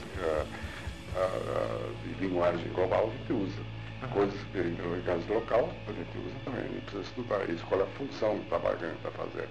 ah, 1.16 1.30
ah, 1.48 1.92
de 2.04 2.14
linguagem 2.26 2.68
global, 2.74 3.10
a 3.14 3.18
gente 3.18 3.34
usa. 3.34 3.62
Coisas 4.14 4.40
que, 4.52 4.58
no 4.60 5.02
caso 5.04 5.34
local, 5.34 5.70
a 5.88 5.92
gente 5.92 6.18
usa 6.18 6.36
também, 6.46 6.62
a 6.62 6.68
gente 6.68 6.82
precisa 6.82 7.04
estudar 7.04 7.50
isso, 7.50 7.66
qual 7.66 7.82
é 7.82 7.84
a 7.84 7.88
função 7.88 8.38
do 8.38 8.44
trabalho 8.46 8.78
que 8.78 8.86
a 8.86 8.88
gente 8.90 8.98
está 8.98 9.12
fazendo. 9.12 9.50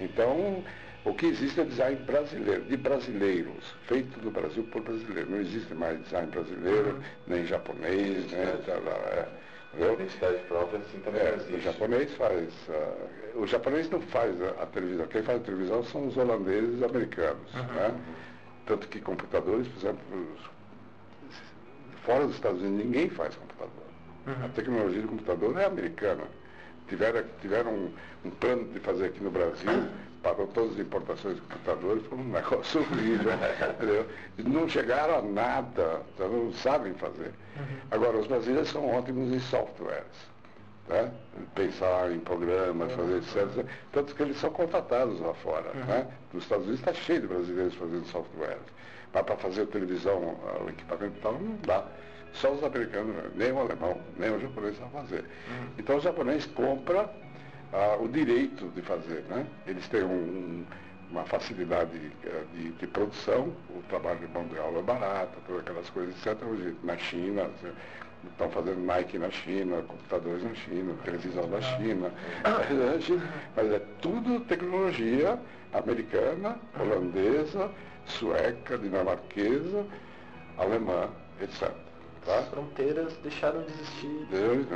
Então, 0.00 0.64
o 1.04 1.14
que 1.14 1.26
existe 1.26 1.60
é 1.60 1.64
design 1.64 1.96
brasileiro, 2.04 2.62
de 2.64 2.76
brasileiros, 2.76 3.74
feito 3.86 4.20
no 4.22 4.30
Brasil 4.30 4.64
por 4.64 4.82
brasileiros. 4.82 5.30
Não 5.30 5.40
existe 5.40 5.74
mais 5.74 6.02
design 6.02 6.30
brasileiro, 6.30 7.00
nem 7.26 7.46
japonês, 7.46 8.30
nem 8.32 8.56
tal, 8.66 8.82
lá, 8.84 8.92
é. 8.92 9.28
Identidade 9.92 10.38
própria 10.48 10.80
assim 10.80 10.98
também 10.98 11.20
É, 11.22 11.30
não 11.30 11.32
o 11.38 11.40
existe. 11.42 11.60
japonês 11.60 12.12
faz. 12.14 12.48
ah, 12.70 13.06
o 13.36 13.46
japonês 13.46 13.88
não 13.88 14.00
faz 14.00 14.42
a, 14.42 14.48
a 14.62 14.66
televisão. 14.66 15.06
Quem 15.06 15.22
faz 15.22 15.40
a 15.40 15.44
televisão 15.44 15.84
são 15.84 16.08
os 16.08 16.16
holandeses 16.16 16.72
e 16.72 16.76
os 16.78 16.82
americanos. 16.82 17.54
Né? 17.54 17.94
Tanto 18.66 18.88
que 18.88 19.00
computadores, 19.00 19.68
por 19.68 19.78
exemplo, 19.78 20.02
os- 20.34 20.49
fora 22.10 22.26
dos 22.26 22.34
Estados 22.34 22.60
Unidos 22.60 22.84
ninguém 22.86 23.08
faz 23.08 23.36
computador. 23.36 23.70
A 24.44 24.48
tecnologia 24.48 25.00
do 25.00 25.08
computador 25.08 25.56
é 25.58 25.64
americana. 25.64 26.24
Tiveram, 26.88 27.22
tiveram 27.40 27.70
um, 27.70 27.92
um 28.24 28.30
plano 28.30 28.64
de 28.72 28.80
fazer 28.80 29.06
aqui 29.06 29.22
no 29.22 29.30
Brasil, 29.30 29.84
parou 30.22 30.48
todas 30.48 30.72
as 30.72 30.80
importações 30.80 31.36
de 31.36 31.40
computadores, 31.42 32.04
foi 32.06 32.18
um 32.18 32.24
negócio 32.24 32.80
horrível. 32.80 33.32
entendeu? 33.76 34.06
Não 34.38 34.68
chegaram 34.68 35.18
a 35.18 35.22
nada, 35.22 36.02
não 36.18 36.52
sabem 36.52 36.94
fazer. 36.94 37.32
Agora, 37.92 38.18
os 38.18 38.26
brasileiros 38.26 38.70
são 38.70 38.88
ótimos 38.88 39.32
em 39.32 39.38
softwares 39.38 40.30
né? 40.90 41.10
pensar 41.54 42.10
em 42.10 42.18
programas, 42.18 42.92
fazer 42.92 43.18
etc. 43.18 43.64
Tanto 43.92 44.14
que 44.14 44.22
eles 44.22 44.36
são 44.38 44.50
contratados 44.50 45.20
lá 45.20 45.32
fora. 45.34 45.72
Né? 45.72 46.06
Nos 46.34 46.42
Estados 46.42 46.66
Unidos 46.66 46.80
está 46.80 46.92
cheio 46.92 47.20
de 47.22 47.26
brasileiros 47.28 47.74
fazendo 47.74 48.04
software. 48.06 48.58
Mas 49.12 49.22
para 49.24 49.36
fazer 49.36 49.66
televisão, 49.66 50.36
o 50.64 50.68
equipamento 50.68 51.16
e 51.18 51.20
tal, 51.20 51.32
não 51.34 51.56
dá. 51.66 51.84
Só 52.32 52.52
os 52.52 52.62
americanos, 52.62 53.16
nem 53.34 53.50
o 53.50 53.58
alemão, 53.58 54.00
nem 54.16 54.30
o 54.30 54.38
japonês 54.38 54.76
sabem 54.78 54.92
fazer. 55.02 55.24
Então 55.78 55.96
o 55.96 56.00
japonês 56.00 56.46
compra 56.46 57.10
ah, 57.72 57.96
o 58.00 58.06
direito 58.08 58.68
de 58.68 58.82
fazer. 58.82 59.24
Né? 59.28 59.46
Eles 59.66 59.88
têm 59.88 60.04
um- 60.04 60.08
um- 60.12 60.64
uma 61.10 61.24
facilidade 61.24 61.90
eh, 62.24 62.42
de, 62.54 62.70
de 62.70 62.86
produção, 62.86 63.52
o 63.70 63.82
trabalho 63.88 64.20
de 64.20 64.28
mão 64.28 64.44
de 64.46 64.56
obra 64.60 64.78
é 64.78 64.82
barato, 64.82 65.38
todas 65.44 65.62
aquelas 65.62 65.90
coisas, 65.90 66.14
etc. 66.24 66.40
Hoje, 66.46 66.76
na 66.84 66.96
China, 66.96 67.42
assim, 67.42 67.72
estão 68.30 68.48
fazendo 68.50 68.78
Nike 68.80 69.18
na 69.18 69.28
China, 69.30 69.82
computadores 69.82 70.44
na 70.44 70.54
China, 70.54 70.94
televisão 71.04 71.48
na 71.48 71.60
China, 71.60 72.12
mas 73.56 73.72
é 73.72 73.80
tudo 74.00 74.38
tecnologia 74.44 75.36
americana, 75.72 76.56
holandesa, 76.78 77.70
sueca, 78.10 78.78
dinamarquesa, 78.78 79.86
alemã, 80.58 81.08
etc. 81.40 81.70
Tá? 82.24 82.38
As 82.38 82.48
fronteiras 82.48 83.16
deixaram 83.22 83.62
de 83.62 83.72
existir. 83.72 84.28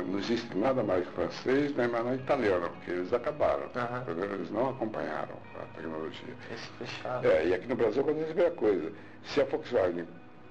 Não 0.07 0.17
existe 0.17 0.57
nada 0.57 0.81
mais 0.81 1.07
francês 1.09 1.75
nem 1.75 1.87
mais 1.87 2.03
na 2.03 2.15
italiana, 2.15 2.69
porque 2.69 2.91
eles 2.91 3.13
acabaram. 3.13 3.67
Entendeu? 3.67 4.33
Eles 4.33 4.49
não 4.49 4.69
acompanharam 4.69 5.35
a 5.55 5.65
tecnologia. 5.75 6.33
Fechado. 6.79 7.27
É, 7.27 7.45
e 7.45 7.53
aqui 7.53 7.67
no 7.67 7.75
Brasil 7.75 8.01
acontece 8.01 8.31
a 8.31 8.35
mesma 8.35 8.51
coisa. 8.51 8.91
Se 9.25 9.41
a 9.41 9.45
Volkswagen 9.45 10.07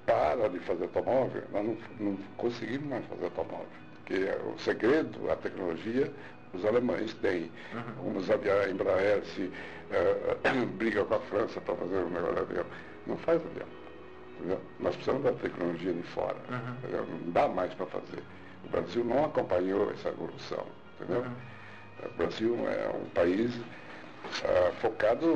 para 0.06 0.48
de 0.48 0.58
fazer 0.60 0.84
automóvel, 0.84 1.42
nós 1.52 1.64
não, 1.64 1.76
não 1.98 2.16
conseguimos 2.36 2.86
mais 2.88 3.04
fazer 3.06 3.24
automóvel. 3.24 3.66
Porque 3.96 4.28
o 4.54 4.58
segredo, 4.58 5.30
a 5.30 5.36
tecnologia, 5.36 6.12
os 6.54 6.64
alemães 6.64 7.12
têm. 7.14 7.50
Uns 8.04 8.30
aviões, 8.30 8.66
a 8.66 8.70
Embraer 8.70 9.22
se 9.34 9.50
eh, 9.90 10.36
briga 10.78 11.04
com 11.04 11.14
a 11.14 11.20
França 11.20 11.60
para 11.60 11.74
fazer 11.74 11.96
um 11.98 12.08
de 12.10 12.40
avião. 12.40 12.66
Não 13.06 13.16
faz 13.18 13.40
avião. 13.44 13.68
Entendeu? 14.38 14.60
Nós 14.80 14.94
precisamos 14.96 15.22
da 15.24 15.32
tecnologia 15.32 15.92
de 15.92 16.02
fora. 16.02 16.36
entendeu? 16.78 17.06
Não 17.06 17.30
dá 17.32 17.48
mais 17.48 17.72
para 17.74 17.86
fazer. 17.86 18.22
O 18.64 18.68
Brasil 18.68 19.04
não 19.04 19.24
acompanhou 19.26 19.90
essa 19.92 20.08
evolução. 20.08 20.64
Entendeu? 21.00 21.24
O 22.04 22.16
Brasil 22.16 22.56
é 22.68 22.88
um 22.96 23.04
país 23.10 23.52
ah, 24.44 24.72
focado 24.80 25.26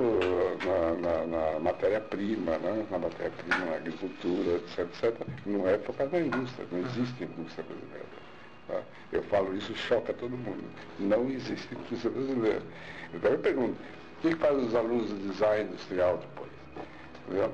na, 0.65 1.27
na- 1.27 1.53
na 1.53 1.61
matéria-prima, 1.61 2.59
né? 2.59 2.87
na 2.91 2.99
matéria-prima, 2.99 3.67
na 3.67 3.77
agricultura, 3.77 4.57
etc, 4.57 4.79
etc. 4.81 5.27
Não 5.47 5.69
é 5.69 5.79
focado 5.79 6.11
na 6.13 6.21
indústria, 6.21 6.67
não 6.73 6.81
existe 6.81 7.25
indústria 7.25 7.65
brasileira. 7.65 8.07
Eu 9.13 9.23
falo 9.25 9.57
isso, 9.57 9.75
choca 9.75 10.13
todo 10.13 10.37
mundo. 10.37 10.65
Não 10.99 11.29
existe 11.31 11.75
indústria 11.75 12.11
brasileira. 12.11 12.63
Então 13.15 13.31
eu 13.31 13.39
pergunto, 13.39 13.73
o 13.73 14.21
que 14.21 14.31
que 14.31 14.37
faz 14.37 14.57
os 14.57 14.75
alunos 14.75 15.09
de 15.09 15.29
design 15.29 15.65
industrial 15.71 16.19
depois? 16.19 16.51
Entendeu? 17.27 17.53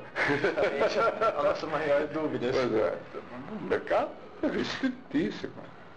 A 1.39 1.43
nossa 1.43 1.67
maior 1.67 2.07
dúvida. 2.09 2.51
Pois 2.53 2.73
é, 2.75 2.99
o 3.53 3.65
mercado 3.65 4.11
é 4.43 4.47
restritíssimo. 4.49 5.53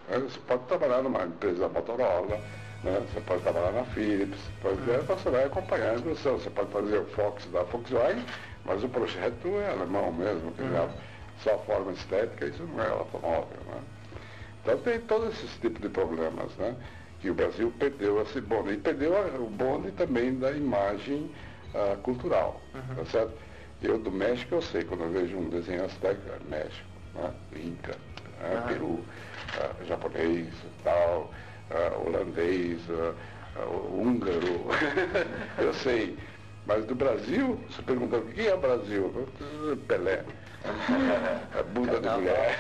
Você 0.10 0.40
pode 0.48 0.64
trabalhar 0.66 1.02
numa 1.02 1.24
empresa 1.24 1.68
da 1.68 1.70
Motorola, 1.70 2.40
né? 2.84 3.02
você 3.12 3.20
pode 3.22 3.42
trabalhar 3.42 3.72
na 3.72 3.84
Philips, 3.86 4.40
pode, 4.62 4.78
você 4.78 5.30
vai 5.30 5.44
acompanhar 5.44 5.92
a 5.92 5.94
evolução. 5.96 6.38
Você 6.38 6.50
pode 6.50 6.72
fazer 6.72 7.00
o 7.00 7.06
Fox 7.08 7.46
da 7.48 7.64
Volkswagen, 7.64 8.24
mas 8.64 8.84
o 8.84 8.90
projeto 8.90 9.48
é 9.60 9.72
alemão 9.72 10.14
mesmo, 10.14 10.52
quer 10.54 10.64
dizer, 10.64 10.90
só 11.44 11.56
a 11.56 11.58
forma 11.60 11.92
estética, 11.92 12.46
isso 12.46 12.64
não 12.64 12.84
é 12.84 12.90
automóvel. 12.90 13.58
Né? 13.68 13.82
Então 14.68 14.80
tem 14.80 15.00
todos 15.00 15.30
esses 15.30 15.58
tipos 15.62 15.82
de 15.82 15.88
problemas, 15.88 16.54
né? 16.58 16.76
Que 17.22 17.30
o 17.30 17.34
Brasil 17.34 17.74
perdeu 17.80 18.22
esse 18.22 18.42
bonde. 18.42 18.74
E 18.74 18.78
perdeu 18.78 19.14
o 19.40 19.50
bonde 19.50 19.92
também 19.94 20.38
da 20.38 20.52
imagem 20.52 21.32
ah, 21.74 21.96
cultural, 22.04 22.62
tá 22.74 23.06
certo? 23.06 23.32
Eu 23.82 23.98
do 23.98 24.12
México 24.12 24.56
eu 24.56 24.62
sei, 24.62 24.84
quando 24.84 25.06
eu 25.06 25.10
vejo 25.12 25.38
um 25.38 25.48
desenho 25.48 25.86
azteca, 25.86 26.20
é 26.34 26.50
México, 26.50 26.86
né? 27.16 27.32
Inca, 27.56 27.96
né? 28.42 28.66
Peru, 28.68 29.06
ah, 29.58 29.86
japonês, 29.86 30.50
tal, 30.84 31.32
ah, 31.72 31.98
holandês, 32.06 32.82
ah, 32.90 33.14
ah, 33.56 33.66
húngaro, 33.70 34.66
eu 35.64 35.74
sei. 35.76 36.18
Mas 36.66 36.84
do 36.84 36.94
Brasil, 36.94 37.58
você 37.70 37.82
perguntou 37.84 38.20
o 38.20 38.26
que 38.26 38.46
é 38.46 38.58
Brasil? 38.58 39.30
Pelé. 39.88 40.26
A 40.66 41.64
bunda 41.64 42.00
de 42.00 42.10
mulher. 42.10 42.58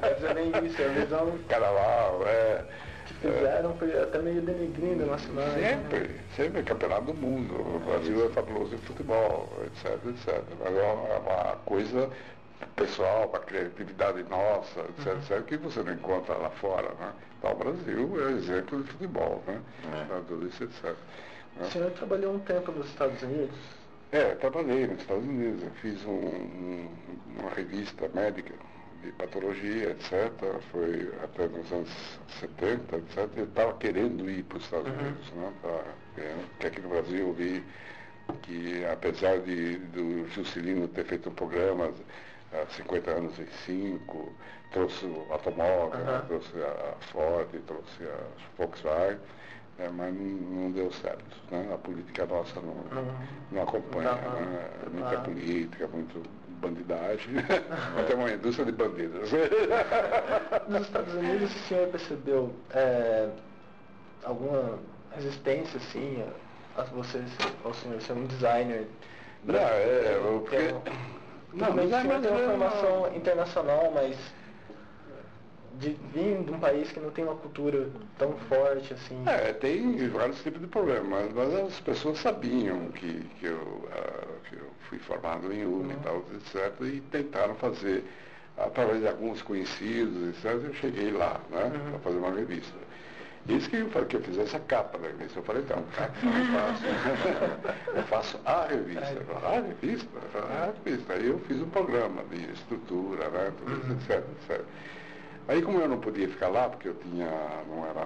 Quer 0.00 0.14
dizer, 0.14 0.34
nem 0.34 0.66
isso, 0.66 0.82
é 0.82 0.86
a 0.86 0.88
visão 0.88 1.38
Carnaval, 1.48 2.22
é. 2.26 2.64
que 3.06 3.14
fizeram 3.14 3.74
foi 3.74 4.02
até 4.02 4.18
meio 4.18 4.40
denegrindo 4.42 5.06
nacional. 5.06 5.48
Sempre, 5.54 6.10
sempre 6.36 6.62
campeonato 6.62 7.06
do 7.06 7.14
mundo. 7.14 7.54
O 7.54 7.78
Brasil 7.80 8.26
é 8.26 8.28
fabuloso 8.30 8.74
em 8.74 8.78
futebol, 8.78 9.48
etc, 9.66 9.98
etc. 10.06 10.42
Mas 10.60 10.76
é 10.76 10.82
uma, 10.82 11.08
é 11.08 11.18
uma 11.18 11.56
coisa 11.66 12.10
pessoal, 12.76 13.28
para 13.28 13.40
a 13.40 13.44
criatividade 13.44 14.22
nossa, 14.24 14.80
etc, 14.80 15.06
etc, 15.18 15.44
que 15.44 15.56
você 15.56 15.82
não 15.82 15.92
encontra 15.92 16.34
lá 16.34 16.50
fora. 16.50 16.88
Né? 17.00 17.12
Então 17.38 17.52
o 17.52 17.54
Brasil 17.54 18.28
é 18.28 18.32
exemplo 18.32 18.82
de 18.82 18.90
futebol, 18.90 19.42
né? 19.46 19.60
Então, 20.04 20.24
Tudo 20.24 20.46
isso, 20.46 20.64
etc. 20.64 20.84
né? 20.84 20.94
O 21.60 21.64
senhor 21.66 21.90
trabalhou 21.92 22.34
um 22.34 22.38
tempo 22.40 22.72
nos 22.72 22.86
Estados 22.86 23.22
Unidos? 23.22 23.77
É, 24.10 24.34
trabalhei 24.36 24.86
nos 24.86 25.00
Estados 25.00 25.24
Unidos, 25.24 25.62
eu 25.62 25.70
fiz 25.82 26.02
um- 26.06 26.10
um- 26.12 26.96
uma 27.38 27.50
revista 27.50 28.08
médica 28.14 28.54
de 29.02 29.12
patologia, 29.12 29.90
etc. 29.90 30.60
Foi 30.72 31.12
até 31.22 31.46
nos 31.46 31.70
anos 31.70 32.18
70, 32.40 32.96
etc. 32.96 33.28
Eu 33.36 33.44
estava 33.44 33.74
querendo 33.74 34.28
ir 34.30 34.44
para 34.44 34.58
os 34.58 34.64
Estados 34.64 34.88
Unidos, 34.90 35.30
né? 35.32 35.52
Tava 35.62 35.84
querendo, 36.14 36.48
porque 36.50 36.66
aqui 36.66 36.80
no 36.80 36.88
Brasil 36.88 37.18
eu 37.28 37.32
vi 37.34 37.64
que 38.42 38.84
apesar 38.86 39.40
de 39.40 39.76
do 39.78 40.26
Juscelino 40.28 40.88
ter 40.88 41.04
feito 41.04 41.28
um 41.28 41.34
programa 41.34 41.92
há 42.52 42.66
50 42.72 43.10
anos 43.10 43.38
em 43.38 43.46
5, 43.66 44.34
trouxe 44.70 45.04
o 45.04 45.26
automóvel, 45.30 45.98
né? 46.00 46.12
Aham. 46.12 46.26
trouxe 46.26 46.52
a 46.62 46.94
Ford, 47.12 47.48
trouxe 47.66 48.04
a 48.04 48.18
Volkswagen, 48.56 49.18
é, 49.78 49.88
mas 49.88 50.12
não, 50.14 50.24
não 50.24 50.70
deu 50.72 50.90
certo. 50.92 51.24
Né? 51.50 51.70
A 51.72 51.78
política 51.78 52.26
nossa 52.26 52.60
não, 52.60 52.74
não 53.52 53.62
acompanha. 53.62 54.12
Não, 54.12 54.40
né? 54.40 54.70
É 54.84 54.88
muita 54.90 55.12
não. 55.12 55.22
política, 55.22 55.86
muito 55.88 56.22
bandidagem. 56.60 57.34
Até 57.98 58.14
uma 58.14 58.30
indústria 58.30 58.66
de 58.66 58.72
bandidos. 58.72 59.30
Nos 60.68 60.82
Estados 60.82 61.14
Unidos, 61.14 61.54
o 61.54 61.58
senhor 61.60 61.88
percebeu 61.88 62.52
é, 62.70 63.28
alguma 64.24 64.78
resistência, 65.14 65.76
assim, 65.78 66.24
a, 66.76 66.80
a 66.80 66.84
você, 66.84 67.22
ao 67.64 67.72
senhor 67.74 68.00
ser 68.02 68.12
um 68.14 68.26
designer? 68.26 68.88
Não, 69.44 69.54
é, 69.54 70.18
Porque, 70.40 70.58
não, 71.52 71.68
Não, 71.68 71.76
mas 71.76 71.90
mas 71.90 72.00
o 72.00 72.02
senhor 72.02 72.16
é- 72.16 72.20
tem 72.20 72.30
uma 72.30 72.40
formação 72.50 73.16
internacional, 73.16 73.92
mas 73.94 74.16
de 75.78 75.90
vir 76.12 76.42
de 76.42 76.52
um 76.52 76.58
país 76.58 76.90
que 76.90 76.98
não 76.98 77.10
tem 77.10 77.24
uma 77.24 77.36
cultura 77.36 77.88
tão 78.18 78.32
forte, 78.48 78.92
assim. 78.92 79.22
É, 79.26 79.52
tem 79.52 80.08
vários 80.08 80.42
tipos 80.42 80.60
de 80.60 80.66
problemas, 80.66 81.32
mas 81.32 81.54
as 81.54 81.80
pessoas 81.80 82.18
sabiam 82.18 82.88
que, 82.90 83.20
que, 83.38 83.46
eu, 83.46 83.88
ah, 83.92 84.26
que 84.48 84.56
eu 84.56 84.70
fui 84.88 84.98
formado 84.98 85.52
em 85.52 85.64
UNE 85.64 85.92
e 85.92 85.96
tal, 85.98 86.24
etc. 86.34 86.72
E 86.82 87.00
tentaram 87.12 87.54
fazer, 87.54 88.04
através 88.56 89.00
de 89.00 89.08
alguns 89.08 89.40
conhecidos, 89.42 90.30
etc. 90.30 90.64
Eu 90.64 90.74
cheguei 90.74 91.12
lá, 91.12 91.40
né, 91.50 91.70
para 91.90 91.98
fazer 92.00 92.18
uma 92.18 92.32
revista. 92.32 92.76
Isso 93.48 93.70
que 93.70 93.76
eu 93.76 93.88
falei 93.88 94.08
que 94.08 94.16
eu 94.16 94.20
fizesse 94.20 94.56
a 94.56 94.60
capa 94.60 94.98
da 94.98 95.06
revista. 95.06 95.38
Eu 95.38 95.42
falei, 95.44 95.62
não, 95.70 95.82
capa 95.84 96.12
não 96.22 96.46
faço. 96.58 96.84
eu 97.96 98.02
faço 98.02 98.40
a 98.44 98.66
revista. 98.66 99.24
Falei, 99.26 99.58
a 99.58 99.62
revista? 99.62 100.08
A 100.34 100.72
revista. 100.84 101.12
Aí 101.14 101.28
eu 101.28 101.38
fiz 101.40 101.62
um 101.62 101.70
programa 101.70 102.24
de 102.24 102.52
estrutura, 102.52 103.28
né, 103.30 103.52
tudo 103.58 103.80
isso, 103.80 103.92
etc, 103.92 104.24
etc. 104.42 104.64
Aí 105.48 105.62
como 105.62 105.80
eu 105.80 105.88
não 105.88 105.98
podia 105.98 106.28
ficar 106.28 106.48
lá, 106.48 106.68
porque 106.68 106.88
eu 106.88 106.94
tinha, 106.94 107.26
não 107.66 107.86
era, 107.86 108.04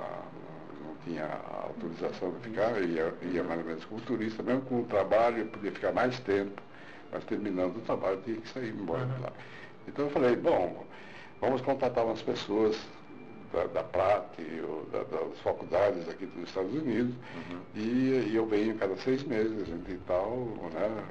não 0.80 0.94
tinha 1.04 1.26
autorização 1.64 2.30
de 2.32 2.38
ficar, 2.48 2.70
eu 2.78 2.84
ia, 2.88 3.14
ia 3.22 3.42
mais 3.42 3.60
ou 3.60 3.66
menos 3.66 3.84
como 3.84 4.00
turista, 4.02 4.42
mesmo 4.42 4.62
com 4.62 4.80
o 4.80 4.84
trabalho 4.86 5.38
eu 5.38 5.46
podia 5.46 5.72
ficar 5.72 5.92
mais 5.92 6.18
tempo, 6.20 6.62
mas 7.10 7.24
terminando 7.24 7.76
o 7.76 7.80
trabalho 7.80 8.14
eu 8.16 8.22
tinha 8.22 8.36
que 8.36 8.48
sair 8.48 8.68
embora 8.70 9.04
de 9.06 9.20
lá. 9.20 9.32
Então 9.88 10.04
eu 10.04 10.10
falei, 10.12 10.36
bom, 10.36 10.86
vamos 11.40 11.60
contatar 11.62 12.04
umas 12.04 12.22
pessoas 12.22 12.78
da, 13.52 13.64
da 13.66 13.82
Prat, 13.82 14.38
ou 14.68 14.84
da- 14.86 15.02
das 15.02 15.38
faculdades 15.40 16.08
aqui 16.08 16.26
dos 16.26 16.48
Estados 16.48 16.72
Unidos, 16.72 17.14
e, 17.74 18.28
e 18.30 18.36
eu 18.36 18.46
venho 18.46 18.76
cada 18.78 18.96
seis 18.98 19.24
meses, 19.24 19.66
gente 19.66 19.90
e 19.90 19.98
tal, 20.06 20.36
né? 20.72 21.04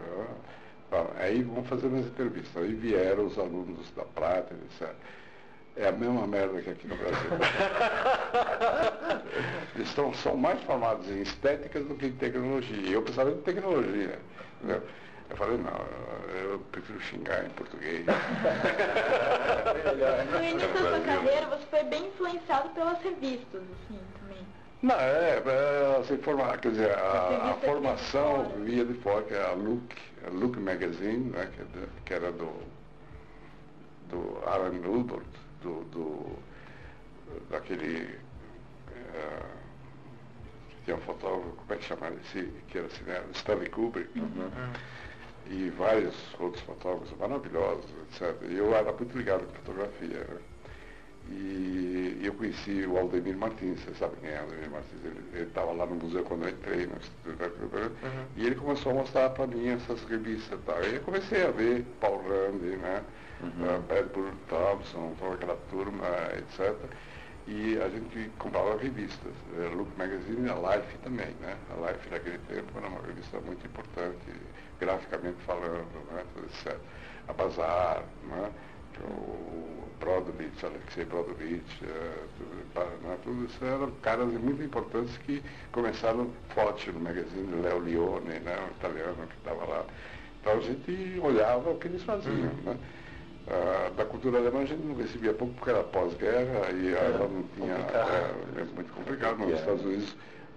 ah, 0.91 1.05
Aí 1.19 1.41
vamos 1.43 1.67
fazer 1.69 1.87
umas 1.87 2.05
entrevistas. 2.05 2.63
Aí 2.63 2.73
vieram 2.73 3.25
os 3.25 3.37
alunos 3.37 3.89
da 3.95 4.03
Prat, 4.03 4.49
etc. 4.51 4.93
É 5.77 5.87
a 5.87 5.91
mesma 5.91 6.27
merda 6.27 6.61
que 6.61 6.69
aqui 6.69 6.87
no 6.87 6.95
Brasil. 6.95 7.31
Eles 9.75 9.87
estão, 9.87 10.13
são 10.13 10.35
mais 10.35 10.61
formados 10.63 11.07
em 11.09 11.21
estéticas 11.21 11.85
do 11.85 11.95
que 11.95 12.07
em 12.07 12.11
tecnologia. 12.11 12.91
Eu 12.91 13.01
precisava 13.01 13.31
de 13.31 13.41
tecnologia. 13.41 14.19
Entendeu? 14.57 14.83
Eu 15.29 15.37
falei, 15.37 15.57
não, 15.57 15.85
eu 16.41 16.59
prefiro 16.73 16.99
xingar 16.99 17.45
em 17.45 17.49
português. 17.51 18.05
No 20.31 20.43
início 20.43 20.67
da 20.69 20.89
sua 20.89 20.99
carreira, 21.01 21.45
você 21.47 21.65
foi 21.69 21.83
bem 21.83 22.07
influenciado 22.07 22.69
pelas 22.69 23.01
revistas, 23.01 23.61
assim, 23.61 23.99
também. 24.19 24.45
Não, 24.81 24.95
é, 24.95 25.41
é 25.45 25.97
assim, 25.99 26.17
forma, 26.17 26.57
quer 26.57 26.71
dizer, 26.71 26.91
a, 26.97 27.51
a 27.51 27.53
formação 27.65 28.51
via 28.65 28.83
de 28.83 28.93
fora, 28.95 29.23
que 29.23 29.33
é 29.33 29.41
a 29.41 29.53
Look, 29.53 29.95
a 30.25 30.29
Look 30.29 30.59
Magazine, 30.59 31.29
né, 31.29 31.49
que, 31.55 31.61
é 31.61 31.65
que 32.05 32.13
era 32.13 32.31
do, 32.31 32.51
do 34.09 34.37
Alan 34.45 34.73
Woodward, 34.85 35.25
do, 35.61 35.83
do, 35.85 36.37
daquele, 37.49 38.19
eh, 38.93 39.45
tinha 40.85 40.97
um 40.97 41.01
fotógrafo, 41.01 41.51
como 41.51 41.73
é 41.73 41.77
que 41.77 41.83
chama 41.83 42.09
esse, 42.09 42.43
que 42.67 42.77
era 42.77 42.89
cineasta, 42.89 43.29
Stanley 43.33 43.69
Kubrick, 43.69 44.19
né? 44.19 44.73
e 45.47 45.69
vários 45.71 46.15
outros 46.39 46.63
fotógrafos 46.63 47.17
maravilhosos, 47.17 47.89
etc. 48.09 48.35
E 48.49 48.55
eu 48.57 48.73
era 48.75 48.91
muito 48.91 49.17
ligado 49.17 49.45
com 49.45 49.53
fotografia. 49.53 50.19
né? 50.19 50.50
E 51.31 52.19
eu 52.23 52.33
conheci 52.33 52.85
o 52.85 52.97
Aldemir 52.97 53.37
Martins, 53.37 53.79
você 53.79 53.93
sabe 53.95 54.15
quem 54.21 54.29
é 54.29 54.39
o 54.39 54.43
Aldemir 54.43 54.69
Martins? 54.71 54.99
Ele 55.33 55.43
estava 55.43 55.71
lá 55.71 55.85
no 55.85 55.95
museu 55.95 56.23
quando 56.23 56.43
eu 56.43 56.49
entrei 56.49 56.87
no 56.87 56.95
Cultura, 57.49 57.91
e 58.35 58.45
ele 58.45 58.55
começou 58.55 58.91
a 58.91 58.95
mostrar 58.95 59.29
para 59.29 59.47
mim 59.47 59.69
essas 59.69 60.03
revistas 60.05 60.59
e 60.59 60.61
tal. 60.63 60.83
E 60.83 60.95
eu 60.95 61.01
comecei 61.01 61.43
a 61.45 61.51
ver 61.51 61.85
Paul 61.99 62.21
Rand, 62.23 62.59
né? 62.77 63.03
Uh, 63.41 63.81
Bradbury 63.87 64.33
Thompson, 64.49 65.15
toda 65.19 65.33
aquela 65.33 65.57
turma, 65.71 66.05
etc. 66.37 66.75
E 67.47 67.75
a 67.81 67.89
gente 67.89 68.29
comprava 68.37 68.77
revistas, 68.77 69.33
eh, 69.57 69.67
Look 69.75 69.89
Magazine 69.97 70.47
e 70.47 70.49
a 70.51 70.55
Life 70.55 70.97
também, 70.99 71.35
né? 71.41 71.57
A 71.71 71.91
Life 71.91 72.07
naquele 72.11 72.37
tempo 72.37 72.77
era 72.77 72.87
uma 72.87 73.01
revista 73.01 73.39
muito 73.41 73.65
importante, 73.65 74.31
graficamente 74.79 75.41
falando, 75.43 76.05
né? 76.11 76.23
Etc. 76.45 76.77
A 77.27 77.33
Bazar, 77.33 78.03
né? 78.29 78.51
O 79.03 79.87
Brodovich, 79.99 80.65
Alexei 80.65 81.05
Brodovich, 81.05 81.63
eh, 81.83 82.23
tudo, 82.37 82.73
pa- 82.73 82.85
né, 83.07 83.17
tudo 83.23 83.45
isso 83.45 83.63
eram 83.63 83.91
caras 84.01 84.27
muito 84.33 84.63
importantes 84.63 85.15
que 85.19 85.41
começaram 85.71 86.29
forte 86.55 86.91
no 86.91 86.99
magazine, 86.99 87.61
Leo 87.61 87.79
Lione, 87.79 88.39
né, 88.39 88.57
o 88.67 88.71
italiano 88.77 89.27
que 89.27 89.37
estava 89.37 89.65
lá. 89.65 89.85
Então 90.41 90.53
a 90.53 90.59
gente 90.61 91.19
olhava 91.21 91.69
o 91.69 91.77
que 91.77 91.87
eles 91.87 92.03
faziam. 92.03 92.35
Né? 92.65 92.77
Ah, 93.47 93.91
da 93.97 94.05
cultura 94.05 94.37
alemã 94.37 94.61
a 94.61 94.65
gente 94.65 94.83
não 94.85 94.95
recebia 94.95 95.33
pouco 95.33 95.53
porque 95.55 95.69
era 95.71 95.83
pós-guerra 95.83 96.71
e 96.71 96.93
ela 96.93 97.27
não 97.27 97.43
tinha. 97.55 97.73
É, 97.75 98.61
é 98.61 98.63
muito 98.75 98.93
complicado. 98.93 99.37
Nos 99.39 99.59
Estados 99.59 99.83
Unidos, 99.83 100.15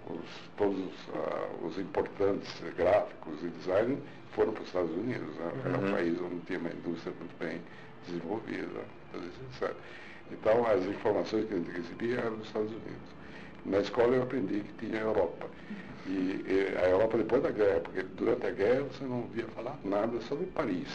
os- 0.09 0.49
todos 0.55 0.91
ah, 1.15 1.47
os 1.65 1.77
importantes 1.79 2.47
gráficos 2.77 3.43
e 3.43 3.47
design 3.49 3.97
foram 4.33 4.53
para 4.53 4.61
os 4.61 4.67
Estados 4.67 4.91
Unidos. 4.91 5.35
Né? 5.35 5.51
Era 5.65 5.77
um 5.77 5.91
país 5.91 6.19
onde 6.21 6.39
tinha 6.47 6.59
uma 6.59 6.69
indústria 6.69 7.13
muito 7.19 7.37
bem 7.39 7.59
desenvolvida. 8.07 8.81
etc. 9.13 9.75
Então 10.31 10.65
as 10.65 10.85
informações 10.85 11.45
que 11.47 11.53
a 11.53 11.57
gente 11.57 11.71
recebia 11.71 12.19
eram 12.19 12.37
dos 12.37 12.47
Estados 12.47 12.71
Unidos. 12.71 13.15
Na 13.65 13.79
escola 13.79 14.15
eu 14.15 14.23
aprendi 14.23 14.59
que 14.59 14.85
tinha 14.85 14.99
a 14.99 15.03
Europa. 15.03 15.47
E, 16.07 16.45
e 16.47 16.77
a 16.77 16.89
Europa 16.89 17.17
depois 17.17 17.41
da 17.41 17.49
guerra, 17.49 17.79
porque 17.79 18.03
durante 18.15 18.45
a 18.45 18.51
guerra 18.51 18.83
você 18.83 19.03
não 19.05 19.21
ouvia 19.21 19.47
falar 19.55 19.77
nada 19.83 20.21
sobre 20.21 20.45
Paris. 20.47 20.87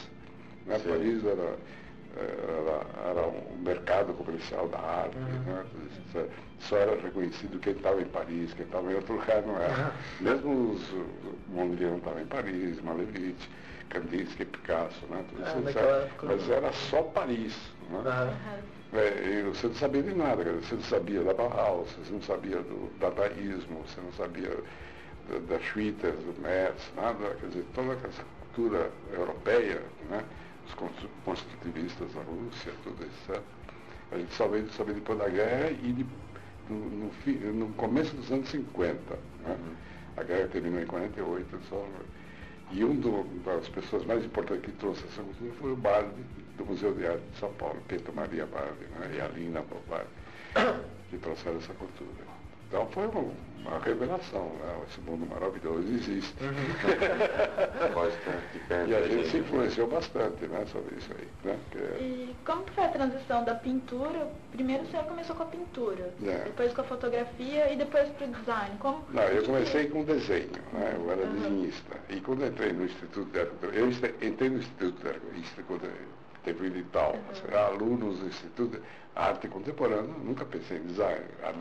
Né? 0.66 0.79
Paris 0.79 1.25
era, 1.25 1.57
era, 2.16 3.11
era 3.11 3.27
um 3.27 3.59
mercado 3.59 4.12
comercial 4.14 4.68
da 4.68 4.79
arte, 4.79 5.16
né? 5.18 5.64
Isso, 5.90 6.18
etc. 6.18 6.31
só 6.61 6.77
era 6.77 7.01
reconhecido 7.01 7.59
quem 7.59 7.73
estava 7.73 8.01
em 8.01 8.07
Paris, 8.07 8.55
quem 8.55 8.64
estava 8.64 8.92
em 8.92 8.94
outro 8.94 9.14
lugar 9.14 9.42
não 9.42 9.57
era. 9.57 9.92
Mesmo 10.20 10.73
os 10.73 10.92
o 10.92 11.07
Mondrian 11.49 11.96
estava 11.96 12.20
em 12.20 12.27
Paris, 12.27 12.81
Malevich, 12.81 13.49
Kandinsky, 13.90 14.44
Picasso, 14.44 15.07
né? 15.11 15.24
Tudo 15.29 15.42
Ah, 15.44 15.61
naquela 15.61 16.11
Mas 16.22 16.46
não. 16.48 16.55
era 16.55 16.72
só 16.72 17.03
Paris. 17.03 17.55
Né? 17.90 18.03
É, 18.92 19.42
você 19.42 19.66
não 19.68 19.74
sabia 19.74 20.03
de 20.03 20.14
nada, 20.14 20.44
você 20.44 20.74
não 20.74 20.83
sabia 20.83 21.22
da 21.22 21.35
Bauhaus, 21.35 21.88
você 21.92 22.12
não 22.12 22.22
sabia 22.22 22.57
do 22.57 22.90
dadaísmo, 22.98 23.85
você 23.87 24.00
não 24.00 24.12
sabia 24.12 24.50
da, 25.29 25.38
da 25.38 25.61
Schwitters, 25.61 26.16
do 26.24 26.40
Metz, 26.40 26.90
nada, 26.96 27.35
quer 27.40 27.46
dizer, 27.48 27.64
toda 27.74 27.92
essa 27.92 28.24
cultura 28.40 28.90
europeia, 29.12 29.81
né, 30.09 30.24
os 30.66 30.74
construtivistas 31.24 32.12
da 32.14 32.22
Rússia, 32.22 32.72
tudo 32.83 33.05
isso? 33.05 33.42
A 34.11 34.18
gente 34.18 34.35
só 34.35 34.48
veio 34.48 34.68
saber 34.72 34.94
depois 34.94 35.18
da 35.20 35.29
guerra 35.29 35.70
e 35.70 35.92
de- 35.92 36.07
no, 36.68 36.76
no, 36.90 37.11
no 37.55 37.68
começo 37.74 38.14
dos 38.16 38.31
anos 38.33 38.48
50. 38.48 39.14
Né? 39.44 39.57
A 40.16 40.22
guerra 40.24 40.48
terminou 40.48 40.81
em 40.81 40.87
48, 40.87 41.61
só. 41.68 41.87
E 42.72 42.85
uma 42.85 43.24
das 43.44 43.68
pessoas 43.68 44.06
mais 44.06 44.24
importantes 44.24 44.64
que 44.64 44.72
trouxe 44.72 45.04
essa 45.04 45.22
cultura 45.22 45.52
foi 45.59 45.72
o 45.72 45.76
Bardi, 45.76 46.22
do 46.56 46.64
Museu 46.64 46.94
de 46.94 47.06
Arte 47.06 47.22
de 47.33 47.38
São 47.38 47.52
Paulo, 47.54 47.83
Pedro 47.88 48.12
Maria 48.14 48.46
Bardi, 48.46 48.85
né? 48.98 49.11
e 49.16 49.20
a 49.20 49.28
Lina 49.28 49.64
Bardi, 49.88 50.80
que 51.11 51.18
trouxeram 51.18 51.59
essa 51.59 51.74
cultura. 51.74 52.29
Então 52.70 52.87
foi 52.92 53.04
uma 53.09 53.78
revelação, 53.80 54.44
né? 54.61 54.76
esse 54.88 55.00
mundo 55.00 55.26
maravilhoso 55.28 55.80
existe. 55.92 56.33
Bastante. 57.92 58.88
E 58.88 58.94
a 58.94 59.02
gente 59.09 59.28
se 59.28 59.38
influenciou 59.38 59.88
bastante 59.88 60.46
né, 60.46 60.64
sobre 60.66 60.94
isso 60.96 61.11
aí. 61.18 61.26
Né? 61.44 61.59
Que 61.72 61.78
é- 61.78 61.98
E 62.00 62.37
como 62.46 62.62
foi 62.72 62.85
a 62.85 62.88
transição 62.88 63.42
da 63.44 63.56
pintura? 63.56 64.28
Primeiro 64.52 64.87
você 64.87 64.98
começou 64.98 65.35
com 65.35 65.42
a 65.42 65.46
pintura, 65.46 66.14
É. 66.24 66.44
depois 66.44 66.72
com 66.72 66.80
a 66.83 66.85
fotografia 66.85 67.72
e 67.72 67.76
depois 67.76 68.09
para 68.11 68.26
o 68.28 68.30
design. 68.30 68.76
Como, 68.78 69.04
Não, 69.11 69.22
eu 69.24 69.42
comecei 69.44 69.88
com 69.88 70.04
desenho, 70.04 70.50
né? 70.72 70.94
eu 70.96 71.11
era 71.11 71.26
desenhista. 71.26 71.96
E 72.09 72.20
quando 72.20 72.46
entrei 72.46 72.72
no 72.72 72.85
Instituto 72.85 73.30
de 73.33 73.40
Arte, 73.40 73.52
eu 73.72 73.88
entrei 74.28 74.48
no 74.48 74.59
Instituto 74.59 75.02
de 75.02 75.09
Arte 75.09 75.62
quando 75.66 75.85
eu 75.87 75.92
teve 76.44 76.66
e 76.79 76.83
tal, 76.85 77.14
era 77.48 77.66
alunos 77.66 78.18
do 78.18 78.26
Instituto 78.26 78.81
Arte 79.14 79.48
Contemporânea, 79.48 80.14
nunca 80.24 80.44
pensei 80.44 80.79
em 80.79 80.87
design. 80.87 81.24
arte- 81.42 81.59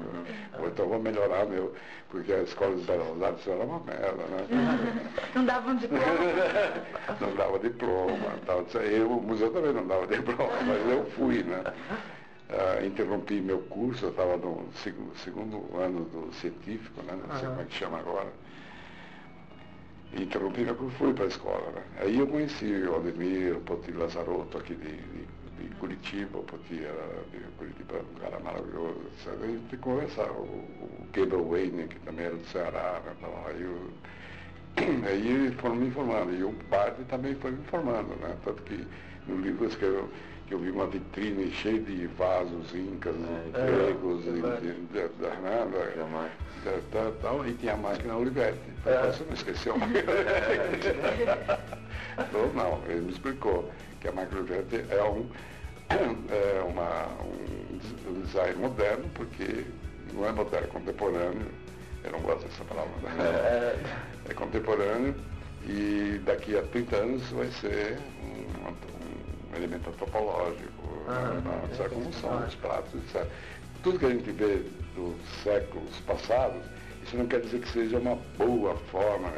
Ou 0.60 0.68
então 0.68 0.88
vou 0.88 1.00
melhorar 1.00 1.46
meu, 1.46 1.74
porque 2.10 2.32
a 2.34 2.42
escola 2.44 2.76
de 2.76 2.84
belas 2.84 3.22
artes 3.22 3.48
era 3.48 3.64
uma 3.64 3.80
merda, 3.80 4.24
né? 4.28 4.48
não 5.36 5.46
dava 5.46 5.72
um 5.72 5.76
diploma? 5.76 6.04
não 7.20 7.36
dava 7.36 7.60
diploma. 7.60 8.40
Tal. 8.46 8.66
Eu, 8.84 9.12
o 9.12 9.22
museu 9.22 9.52
também 9.52 9.74
não 9.74 9.86
dava 9.88 10.08
diploma, 10.08 10.52
mas 10.68 10.92
eu 10.92 11.06
fui, 11.12 11.44
né? 11.44 11.64
Ah, 12.50 12.84
interrompi 12.84 13.42
meu 13.42 13.60
curso, 13.64 14.06
eu 14.06 14.10
estava 14.10 14.38
no 14.38 14.72
segundo, 14.74 15.16
segundo 15.18 15.78
ano 15.78 16.06
do 16.06 16.34
científico, 16.34 17.02
né? 17.04 17.14
Não 17.28 17.36
sei 17.40 17.48
como 17.50 17.62
é 17.62 17.66
que 17.66 17.74
chama 17.76 18.00
agora. 18.00 18.34
Interrompi 20.14 20.62
meu 20.62 20.76
curso, 20.76 20.98
fui 20.98 21.14
para 21.14 21.26
a 21.26 21.28
escola. 21.28 21.72
Né? 21.72 21.84
Aí 22.00 22.18
eu 22.20 22.28
conheci 22.28 22.66
o 22.66 22.96
Aldemir, 22.96 23.58
o 23.58 23.62
Poti 23.62 23.92
Lazarotto 23.92 24.58
aqui 24.58 24.74
de, 24.76 24.92
de, 24.98 25.26
de 25.60 25.76
Curitiba, 25.76 26.40
o 26.40 26.44
Poti 26.44 26.84
era 26.84 27.24
de 27.32 27.40
Curitiba, 27.58 28.00
um 28.00 28.20
cara 28.20 28.40
maravilhoso. 28.40 29.00
Etc. 29.08 29.34
A 29.42 29.46
gente 29.48 29.78
conversava, 29.78 30.34
o, 30.34 30.46
o 30.46 31.08
Gabriel 31.14 31.46
Wayne, 31.46 31.88
que 31.88 32.00
também 32.00 32.26
era 32.26 32.36
do 32.36 32.46
Ceará, 32.48 33.02
né? 33.06 33.14
Então, 33.18 33.34
aí 33.46 33.62
eu, 33.62 33.90
Aí 35.06 35.28
eles 35.28 35.54
foram 35.56 35.76
me 35.76 35.88
informando, 35.88 36.34
e 36.34 36.44
o 36.44 36.52
Bard 36.70 37.04
também 37.06 37.36
foi 37.36 37.52
me 37.52 37.60
informando, 37.60 38.16
né? 38.16 38.36
Tanto 38.44 38.62
que 38.64 38.88
no 39.28 39.38
livro 39.42 39.66
eu 39.66 39.70
escrevo 39.70 40.10
que 40.48 40.54
eu 40.54 40.60
vi 40.60 40.72
uma 40.72 40.88
vitrine 40.88 41.52
cheia 41.52 41.80
de 41.80 42.08
vasos 42.08 42.74
incas, 42.74 43.16
gregos, 43.52 44.26
é, 44.26 44.30
e- 44.32 44.42
é. 45.84 46.00
Tal, 47.22 47.46
e 47.48 47.54
tinha 47.54 47.74
a 47.74 47.78
máquina 47.78 48.16
Olivetti. 48.18 48.60
É. 48.86 49.08
Você 49.12 49.24
não 49.26 49.34
esqueceu 49.34 49.74
a 49.76 49.78
máquina 49.78 50.12
Olivetti? 50.12 51.60
Não, 52.34 52.48
não, 52.54 52.84
ele 52.88 53.02
me 53.02 53.12
explicou 53.12 53.72
que 54.02 54.08
a 54.08 54.12
máquina 54.12 54.42
Olivetti 54.42 54.84
é 54.90 55.04
um, 55.04 55.30
é 56.30 56.62
uma, 56.64 57.08
um 57.24 57.78
des- 57.78 58.26
design 58.26 58.56
moderno, 58.60 59.10
porque 59.16 59.66
não 60.14 60.26
é 60.26 60.32
moderno, 60.32 60.68
é 60.68 60.70
contemporâneo, 60.70 61.48
eu 62.04 62.12
não 62.12 62.20
gosto 62.22 62.46
dessa 62.48 62.64
palavra, 62.66 62.92
né? 63.02 63.76
é 64.30 64.34
contemporâneo 64.34 65.16
e 65.64 66.20
daqui 66.26 66.58
a 66.58 66.64
30 66.64 66.96
anos 66.98 67.24
vai 67.32 67.48
ser 67.52 67.98
um, 68.22 69.54
um 69.54 69.56
elemento 69.56 69.90
antropológico, 69.90 71.04
Ah, 71.08 71.34
é, 71.72 71.74
é, 71.74 72.12
são 72.20 72.44
é. 72.44 72.46
os 72.48 72.56
pratos, 72.56 72.94
etc. 72.96 73.26
Tudo 73.84 74.00
que 74.00 74.06
a 74.06 74.10
gente 74.10 74.32
vê 74.32 74.64
dos 74.96 75.16
séculos 75.44 76.00
passados, 76.02 76.62
isso 77.04 77.16
não 77.16 77.28
quer 77.28 77.42
dizer 77.42 77.62
que 77.62 77.70
seja 77.70 77.98
uma 77.98 78.16
boa 78.38 78.76
forma, 78.92 79.32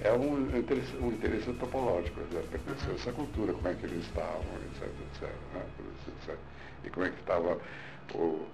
é 0.00 0.12
um 0.12 0.56
interesse, 0.56 0.94
um 0.96 1.08
interesse 1.08 1.48
antropológico, 1.48 2.20
né? 2.20 2.42
pertencer 2.50 2.90
a 2.90 2.94
essa 2.94 3.12
cultura, 3.12 3.52
como 3.54 3.68
é 3.68 3.74
que 3.74 3.86
eles 3.86 4.04
estavam, 4.04 4.44
etc, 4.66 4.82
etc, 4.82 5.28
né? 5.54 5.62
Etc. 6.08 6.38
E 6.84 6.90
como 6.90 7.06
é 7.06 7.10
que 7.10 7.20
estava 7.20 7.58
o, 8.14 8.46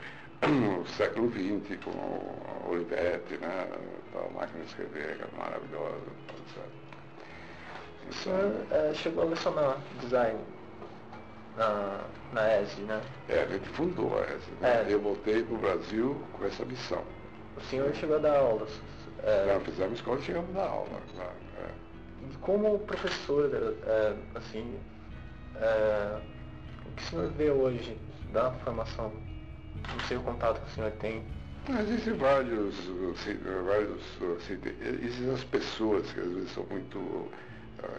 o 0.81 0.87
século 0.87 1.31
XX 1.33 1.85
com 1.85 1.91
o 1.91 2.71
Olivetti, 2.71 3.37
né? 3.39 3.69
a 4.15 4.33
máquina 4.33 4.61
de 4.61 4.71
escrever, 4.71 5.17
que 5.17 5.23
era 5.23 5.31
maravilhosa, 5.37 6.07
etc. 6.47 6.63
O 8.09 8.15
senhor 8.15 8.67
eh, 8.71 8.93
chegou 8.95 9.25
a 9.25 9.27
lecionar 9.27 9.79
design 10.01 10.39
na, 11.57 12.01
na 12.33 12.61
ESE, 12.61 12.81
né? 12.83 13.01
É, 13.29 13.43
a 13.43 13.47
gente 13.47 13.69
fundou 13.71 14.19
a 14.19 14.23
ESE. 14.23 14.51
Né? 14.61 14.87
É. 14.89 14.93
Eu 14.93 15.01
voltei 15.01 15.43
para 15.43 15.55
o 15.55 15.59
Brasil 15.59 16.21
com 16.33 16.45
essa 16.45 16.65
missão. 16.65 17.03
O 17.57 17.61
senhor 17.63 17.95
chegou 17.95 18.17
a 18.17 18.19
dar 18.21 18.37
aulas. 18.39 18.71
eh, 19.23 19.53
Não, 19.53 19.61
fizemos 19.61 19.95
escola 19.99 20.19
e 20.19 20.23
chegamos 20.23 20.55
na 20.55 20.63
aula. 20.63 20.89
claro, 21.15 21.31
é. 21.63 21.69
E 22.31 22.37
como 22.39 22.79
professor, 22.81 23.51
eh, 23.55 24.15
assim, 24.35 24.79
eh, 25.57 26.19
o 26.87 26.91
que 26.93 27.03
o 27.03 27.07
senhor 27.07 27.29
vê 27.33 27.51
hoje 27.51 27.99
da 28.33 28.51
formação? 28.53 29.13
Não 29.93 30.01
sei 30.07 30.17
o 30.17 30.23
contato 30.23 30.61
que 30.63 30.71
o 30.71 30.75
senhor 30.75 30.91
tem. 30.93 31.23
Existem 31.81 32.15
vários, 32.15 32.77
uh, 32.89 33.15
vários 33.65 34.03
ci- 34.45 34.59
existem 35.05 35.33
as 35.33 35.45
pessoas 35.45 36.11
que 36.13 36.19
às 36.21 36.27
vezes 36.27 36.51
são 36.53 36.65
muito 36.71 37.29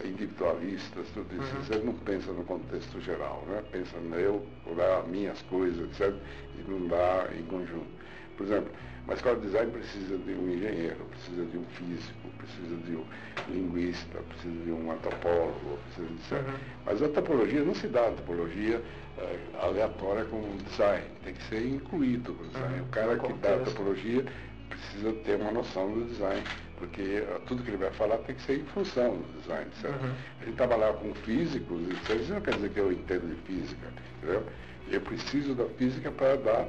individualistas, 0.04 1.06
tudo 1.14 1.34
isso. 1.34 1.54
Você 1.56 1.78
não 1.78 1.94
pensa 1.94 2.32
no 2.32 2.44
contexto 2.44 3.00
geral, 3.00 3.44
né? 3.48 3.62
Pensa 3.70 3.96
no 3.98 4.14
eu, 4.16 4.46
lá, 4.76 5.02
minhas 5.06 5.40
coisas, 5.42 5.88
etc. 5.90 6.14
E 6.58 6.70
não 6.70 6.86
dá 6.88 7.28
em 7.38 7.42
conjunto. 7.44 8.04
Por 8.36 8.46
exemplo, 8.46 8.70
uma 9.04 9.14
escola 9.14 9.36
de 9.36 9.42
design 9.42 9.70
precisa 9.70 10.16
de 10.16 10.32
um 10.32 10.48
engenheiro, 10.48 11.04
precisa 11.10 11.44
de 11.44 11.58
um 11.58 11.64
físico, 11.64 12.28
precisa 12.38 12.76
de 12.76 12.96
um 12.96 13.04
linguista, 13.48 14.18
precisa 14.28 14.64
de 14.64 14.72
um 14.72 14.90
antropólogo, 14.90 15.78
precisa 15.84 16.08
de 16.08 16.14
etc. 16.14 16.60
Mas 16.86 17.02
a 17.02 17.06
antropologia 17.06 17.62
não 17.62 17.74
se 17.74 17.86
dá 17.86 18.08
antropologia 18.08 18.82
eh, 19.18 19.38
aleatória 19.60 20.24
com 20.24 20.38
o 20.38 20.58
design, 20.68 21.04
tem 21.22 21.34
que 21.34 21.42
ser 21.44 21.66
incluído 21.66 22.32
o 22.32 22.48
design. 22.48 22.80
O 22.80 22.86
cara 22.86 23.18
que 23.18 23.32
dá 23.34 23.54
antropologia 23.54 24.24
precisa 24.70 25.12
ter 25.24 25.36
uma 25.40 25.52
noção 25.52 25.92
do 25.92 26.06
design, 26.06 26.42
porque 26.78 27.24
tudo 27.46 27.62
que 27.62 27.70
ele 27.70 27.76
vai 27.78 27.90
falar 27.92 28.18
tem 28.18 28.34
que 28.34 28.42
ser 28.42 28.60
em 28.60 28.64
função 28.66 29.16
do 29.16 29.40
design, 29.40 29.70
certo? 29.80 29.98
A 30.40 30.44
gente 30.44 30.56
trabalhar 30.56 30.92
com 30.94 31.14
físicos, 31.14 31.80
isso 31.88 32.32
não 32.32 32.40
quer 32.40 32.54
dizer 32.54 32.70
que 32.70 32.80
eu 32.80 32.92
entendo 32.92 33.28
de 33.28 33.40
física, 33.42 33.86
entendeu? 34.18 34.42
Eu 34.90 35.00
preciso 35.00 35.54
da 35.54 35.64
física 35.78 36.10
para 36.10 36.36
dar 36.36 36.68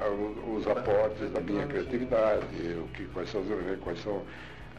ah, 0.00 0.08
os 0.56 0.66
aportes 0.66 1.30
da 1.30 1.40
minha 1.40 1.66
criatividade, 1.66 2.44
o 2.78 2.88
que, 2.94 3.04
quais 3.06 3.30
são 3.30 3.40
os 3.42 3.50
elementos, 3.50 3.84
quais 3.84 4.02
são 4.02 4.22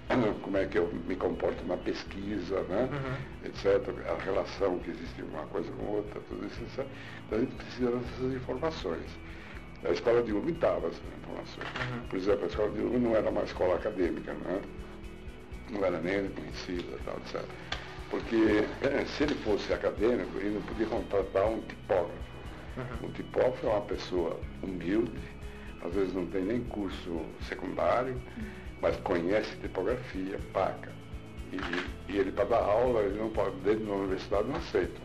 como 0.44 0.58
é 0.58 0.66
que 0.66 0.78
eu 0.78 0.92
me 1.08 1.16
comporto 1.16 1.64
na 1.66 1.78
pesquisa, 1.78 2.62
né? 2.64 2.90
etc. 3.46 3.90
A 4.10 4.22
relação 4.24 4.80
que 4.80 4.92
existe 4.92 5.22
uma 5.22 5.46
coisa 5.46 5.72
com 5.72 5.86
outra, 5.86 6.20
tudo 6.28 6.46
isso. 6.46 6.62
etc. 6.64 6.86
Então 7.26 7.38
a 7.38 7.42
gente 7.42 7.56
precisa 7.56 7.92
dessas 7.92 8.34
informações. 8.34 9.06
A 9.86 9.92
escola 9.92 10.22
de 10.24 10.32
Urban 10.32 10.54
dava 10.54 10.88
essas 10.88 11.02
informações. 11.22 11.68
Por 12.10 12.18
exemplo, 12.18 12.44
a 12.44 12.48
escola 12.48 12.70
de 12.72 12.82
Urban 12.82 13.00
não 13.00 13.16
era 13.16 13.30
uma 13.30 13.44
escola 13.44 13.76
acadêmica, 13.76 14.34
né? 14.34 14.62
não 15.74 15.84
era 15.84 16.00
nem 16.00 16.24
reconhecida, 16.24 16.98
tal, 17.06 17.16
etc. 17.18 17.44
Porque 18.10 18.36
eh, 18.84 19.06
se 19.06 19.24
ele 19.24 19.36
fosse 19.36 19.74
acadêmico, 19.74 20.38
ele 20.38 20.52
não 20.52 20.62
podia 20.62 20.86
contratar 20.86 21.48
um 21.50 21.62
tipógrafo. 21.62 22.34
Um 23.04 23.12
tipógrafo 23.12 23.68
é 23.68 23.70
uma 23.70 23.82
pessoa 23.82 24.40
humilde, 24.62 25.20
às 25.84 25.94
vezes 25.94 26.14
não 26.14 26.26
tem 26.28 26.44
nem 26.44 26.64
curso 26.64 27.22
secundário, 27.48 28.16
mas 28.82 28.96
conhece 28.98 29.56
tipografia, 29.58 30.40
paga. 30.52 30.92
E, 31.52 32.12
e 32.12 32.18
ele 32.18 32.32
para 32.32 32.46
dar 32.46 32.64
aula, 32.64 33.02
ele 33.02 33.20
não 33.20 33.30
pode, 33.30 33.56
dentro 33.58 33.86
da 33.86 33.94
universidade 33.94 34.48
não 34.48 34.56
aceita. 34.56 35.03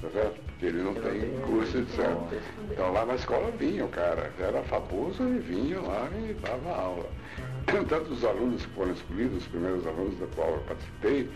Tá 0.00 0.10
certo? 0.10 0.40
Porque 0.46 0.66
ele 0.66 0.82
não 0.82 0.94
tem 0.94 1.38
curso, 1.40 1.78
etc. 1.78 1.98
Então 2.70 2.92
lá 2.92 3.04
na 3.04 3.14
escola 3.14 3.50
vinha 3.52 3.84
o 3.84 3.88
cara, 3.88 4.32
era 4.38 4.62
famoso, 4.62 5.22
ele 5.22 5.40
vinha 5.40 5.80
lá 5.80 6.08
e 6.12 6.32
dava 6.34 6.70
aula. 6.70 7.06
Tanto 7.88 8.12
os 8.12 8.24
alunos 8.24 8.64
que 8.64 8.72
foram 8.72 8.92
escolhidos, 8.92 9.38
os 9.38 9.48
primeiros 9.48 9.86
alunos 9.86 10.18
da 10.18 10.26
qual 10.28 10.50
eu 10.50 10.60
participei, 10.60 11.30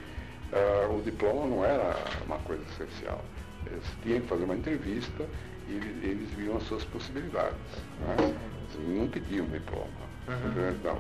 ah, 0.53 0.89
o 0.91 1.03
diploma 1.03 1.47
não 1.47 1.65
era 1.65 1.97
uma 2.25 2.39
coisa 2.39 2.63
essencial. 2.71 3.23
Eles 3.67 3.85
tinham 4.03 4.21
que 4.21 4.27
fazer 4.29 4.45
uma 4.45 4.55
entrevista 4.55 5.27
e 5.69 5.73
eles, 6.03 6.31
viam 6.31 6.57
as 6.57 6.63
suas 6.65 6.85
possibilidades. 6.85 7.57
Né? 8.01 8.35
Eles 8.75 8.99
não 8.99 9.09
pediam 9.09 9.47
diploma. 9.47 9.89
Então, 10.81 10.99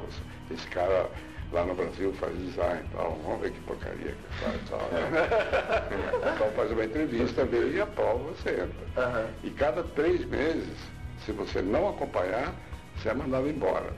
esse 0.50 0.66
cara 0.68 1.10
lá 1.54 1.64
no 1.64 1.74
Brasil 1.74 2.12
faz 2.14 2.36
design 2.36 2.82
e 2.84 2.96
tal, 2.96 3.16
vamos 3.24 3.40
ver 3.40 3.52
que 3.52 3.60
porcaria 3.60 4.12
que 4.12 4.44
faz 4.44 4.54
e 4.56 4.68
tal. 4.68 4.80
Né? 4.80 6.34
então 6.34 6.50
faz 6.50 6.70
uma 6.72 6.84
entrevista, 6.84 7.44
vê 7.44 7.70
e 7.70 7.80
aprova, 7.80 8.18
você 8.18 8.50
entra. 8.50 9.30
E 9.44 9.50
cada 9.50 9.84
três 9.84 10.24
meses, 10.26 10.76
se 11.24 11.32
você 11.32 11.62
não 11.62 11.88
acompanhar, 11.88 12.52
você 12.96 13.08
é 13.08 13.14
mandado 13.14 13.48
embora. 13.48 13.92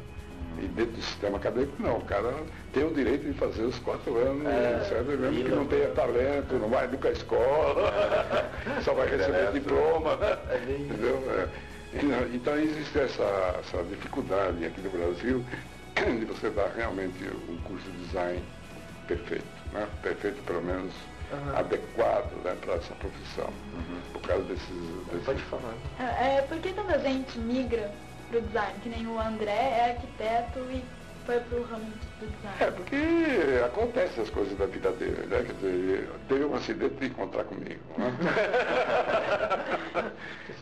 E 0.58 0.66
dentro 0.68 0.92
do 0.92 1.02
sistema 1.02 1.36
acadêmico 1.36 1.82
não, 1.82 1.98
o 1.98 2.04
cara 2.04 2.32
tem 2.72 2.84
o 2.84 2.94
direito 2.94 3.26
de 3.26 3.34
fazer 3.34 3.62
os 3.62 3.78
quatro 3.78 4.16
anos, 4.16 4.46
etc. 4.46 5.02
Mesmo 5.18 5.44
que 5.44 5.50
não 5.50 5.66
tenha 5.66 5.88
talento, 5.88 6.54
não 6.54 6.68
vai 6.68 6.86
nunca 6.88 7.08
à 7.08 7.12
escola, 7.12 7.92
só 8.82 8.94
vai 8.94 9.08
receber 9.08 9.52
diploma. 9.52 10.18
Entendeu? 10.68 11.22
É. 11.30 11.48
E, 11.96 12.36
Então 12.36 12.56
existe 12.58 12.98
essa, 12.98 13.60
essa 13.60 13.82
dificuldade 13.84 14.64
aqui 14.64 14.80
no 14.80 14.90
Brasil 14.90 15.44
de 16.04 16.24
você 16.26 16.50
dar 16.50 16.68
realmente 16.76 17.24
um 17.48 17.56
curso 17.58 17.90
de 17.90 17.98
design 18.04 18.42
perfeito, 19.08 19.46
né? 19.72 19.88
perfeito 20.02 20.42
pelo 20.42 20.62
menos 20.62 20.92
uhum. 21.32 21.56
adequado 21.56 22.30
né, 22.44 22.54
para 22.60 22.74
essa 22.74 22.94
profissão, 22.96 23.48
uhum. 23.74 24.00
por 24.12 24.22
causa 24.22 24.44
desses, 24.44 24.68
desses... 25.10 25.24
Pode 25.24 25.42
falar. 25.44 25.74
É, 25.98 26.36
é, 26.36 26.42
por 26.42 26.58
que 26.58 26.72
tanta 26.72 26.98
gente 26.98 27.38
migra 27.38 27.90
para 28.28 28.38
o 28.38 28.42
design? 28.42 28.78
Que 28.82 28.88
nem 28.90 29.06
o 29.06 29.18
André 29.18 29.50
é 29.50 29.90
arquiteto 29.96 30.58
e 30.70 30.84
foi 31.26 31.40
pro 31.40 31.62
ramo 31.64 31.84
do 32.20 32.26
design? 32.26 32.56
É, 32.60 32.70
porque 32.70 32.96
acontecem 33.64 34.22
as 34.22 34.30
coisas 34.30 34.56
da 34.56 34.66
vida 34.66 34.92
dele, 34.92 35.26
né? 35.26 35.44
Quer 35.44 35.52
dizer, 35.54 36.08
teve 36.28 36.44
um 36.44 36.54
acidente 36.54 36.94
de 36.94 37.06
encontrar 37.06 37.44
comigo. 37.44 37.80
Né? 37.98 38.12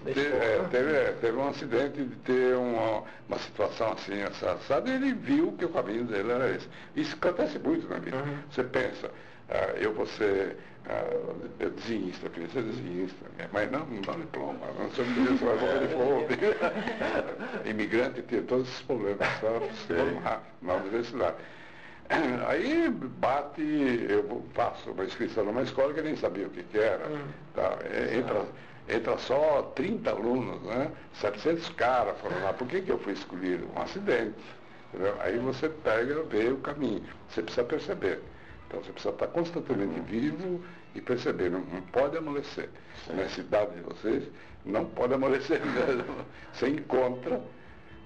teve, 0.04 0.20
é, 0.20 0.66
teve, 0.70 1.12
teve, 1.20 1.36
um 1.36 1.48
acidente 1.48 2.02
de 2.02 2.16
ter 2.16 2.56
uma, 2.56 3.04
uma 3.28 3.38
situação 3.38 3.92
assim, 3.92 4.22
assada, 4.22 4.88
e 4.88 4.94
ele 4.94 5.12
viu 5.12 5.52
que 5.52 5.66
o 5.66 5.68
caminho 5.68 6.04
dele 6.04 6.32
era 6.32 6.50
esse. 6.50 6.68
Isso 6.96 7.14
acontece 7.20 7.58
muito 7.58 7.86
na 7.88 7.98
vida. 7.98 8.16
Uhum. 8.16 8.38
Você 8.50 8.64
pensa, 8.64 9.10
ah, 9.50 9.74
eu 9.76 9.92
vou 9.92 10.06
ser 10.06 10.56
uh, 10.86 11.48
desenhista, 11.58 12.28
queria 12.30 12.48
ser 12.48 12.62
desenhista. 12.62 13.26
Mãe, 13.52 13.66
não, 13.66 13.86
não 13.86 14.00
dá 14.00 14.12
diploma, 14.12 14.58
não 14.78 14.90
sei 14.92 15.04
o 15.04 15.14
que 15.14 15.20
isso, 15.20 15.44
vai 15.44 15.56
morrer 15.56 15.86
de 15.86 15.94
fome. 15.94 17.68
Imigrante 17.70 18.22
tinha 18.22 18.42
todos 18.42 18.68
esses 18.68 18.82
problemas, 18.82 19.28
para 19.40 19.60
se 19.60 19.94
formar 19.94 20.42
na 20.62 20.74
universidade. 20.74 21.36
Aí 22.48 22.90
bate, 22.90 23.62
eu 24.08 24.44
faço 24.52 24.90
uma 24.90 25.04
inscrição 25.04 25.44
numa 25.44 25.62
escola 25.62 25.92
que 25.92 26.00
eu 26.00 26.04
nem 26.04 26.16
sabia 26.16 26.46
o 26.46 26.50
que, 26.50 26.62
que 26.62 26.78
era. 26.78 27.06
Hum. 27.06 27.24
Tá? 27.54 27.78
Entra, 28.14 28.44
entra 28.88 29.18
só 29.18 29.62
30 29.74 30.10
alunos, 30.10 30.62
né? 30.62 30.90
700 31.14 31.68
caras 31.70 32.18
foram 32.20 32.42
lá. 32.42 32.52
Por 32.52 32.66
que, 32.68 32.82
que 32.82 32.92
eu 32.92 32.98
fui 32.98 33.14
escolhido? 33.14 33.66
Um 33.74 33.80
acidente. 33.80 34.34
Entendeu? 34.92 35.16
Aí 35.20 35.38
você 35.38 35.68
pega, 35.68 36.22
vê 36.24 36.48
o 36.48 36.58
caminho. 36.58 37.02
Você 37.28 37.42
precisa 37.42 37.64
perceber. 37.64 38.20
Então 38.74 38.82
você 38.82 38.92
precisa 38.92 39.14
estar 39.14 39.26
constantemente 39.28 40.00
vivo 40.00 40.64
e 40.94 41.00
perceber, 41.00 41.50
não, 41.50 41.60
não 41.60 41.80
pode 41.82 42.16
amolecer. 42.16 42.68
Sim. 43.06 43.14
Na 43.14 43.28
cidade 43.28 43.76
de 43.76 43.80
vocês, 43.82 44.24
não 44.64 44.84
pode 44.86 45.14
amolecer 45.14 45.60
mesmo. 45.64 46.26
Você 46.52 46.68
encontra, 46.68 47.40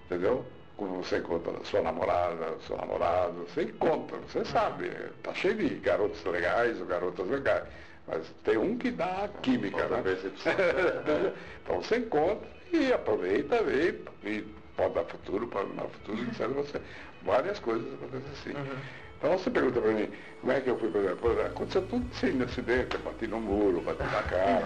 entendeu? 0.05 0.45
Como 0.77 1.03
você 1.03 1.19
encontra 1.19 1.53
sua 1.65 1.81
namorada, 1.81 2.59
seu 2.67 2.77
namorado, 2.77 3.47
você 3.49 3.63
encontra, 3.63 4.19
você 4.19 4.45
sabe, 4.45 4.89
está 4.89 5.35
cheio 5.35 5.57
de 5.57 5.75
garotos 5.77 6.23
legais 6.25 6.79
ou 6.81 6.87
garotas 6.87 7.27
legais. 7.27 7.65
Mas 8.07 8.27
tem 8.45 8.57
um 8.59 8.77
que 8.77 8.91
dá 8.91 9.25
a 9.25 9.29
química, 9.29 9.89
né? 9.89 10.03
então 11.65 11.83
você 11.83 11.97
encontra 11.97 12.49
e 12.73 12.93
aproveita 12.93 13.63
vê, 13.63 14.01
e 14.23 14.43
pode 14.77 14.95
dar 14.95 15.05
futuro, 15.05 15.49
pode 15.49 15.73
dar 15.73 15.89
futuro, 15.89 16.23
etc. 16.23 16.47
Você, 16.49 16.81
várias 17.23 17.59
coisas 17.59 17.93
acontecem 17.95 18.31
assim. 18.33 18.51
Uhum. 18.53 19.08
Então 19.19 19.37
você 19.37 19.51
pergunta 19.51 19.81
para 19.81 19.91
mim, 19.91 20.09
como 20.41 20.53
é 20.53 20.61
que 20.61 20.71
eu 20.71 20.79
fui, 20.79 20.91
por 20.91 21.01
exemplo, 21.01 21.41
aconteceu 21.43 21.83
tudo 21.83 22.15
sem 22.15 22.41
acidente, 22.41 22.95
eu 22.95 23.01
bati 23.01 23.27
no 23.27 23.41
muro, 23.41 23.81
bati 23.81 24.05
na 24.05 24.23
cara. 24.23 24.65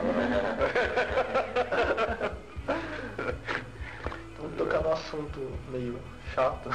Vamos 4.37 4.57
tocar 4.59 4.83
no 4.83 4.93
assunto 4.93 5.41
meio 5.71 5.99
chato, 6.35 6.69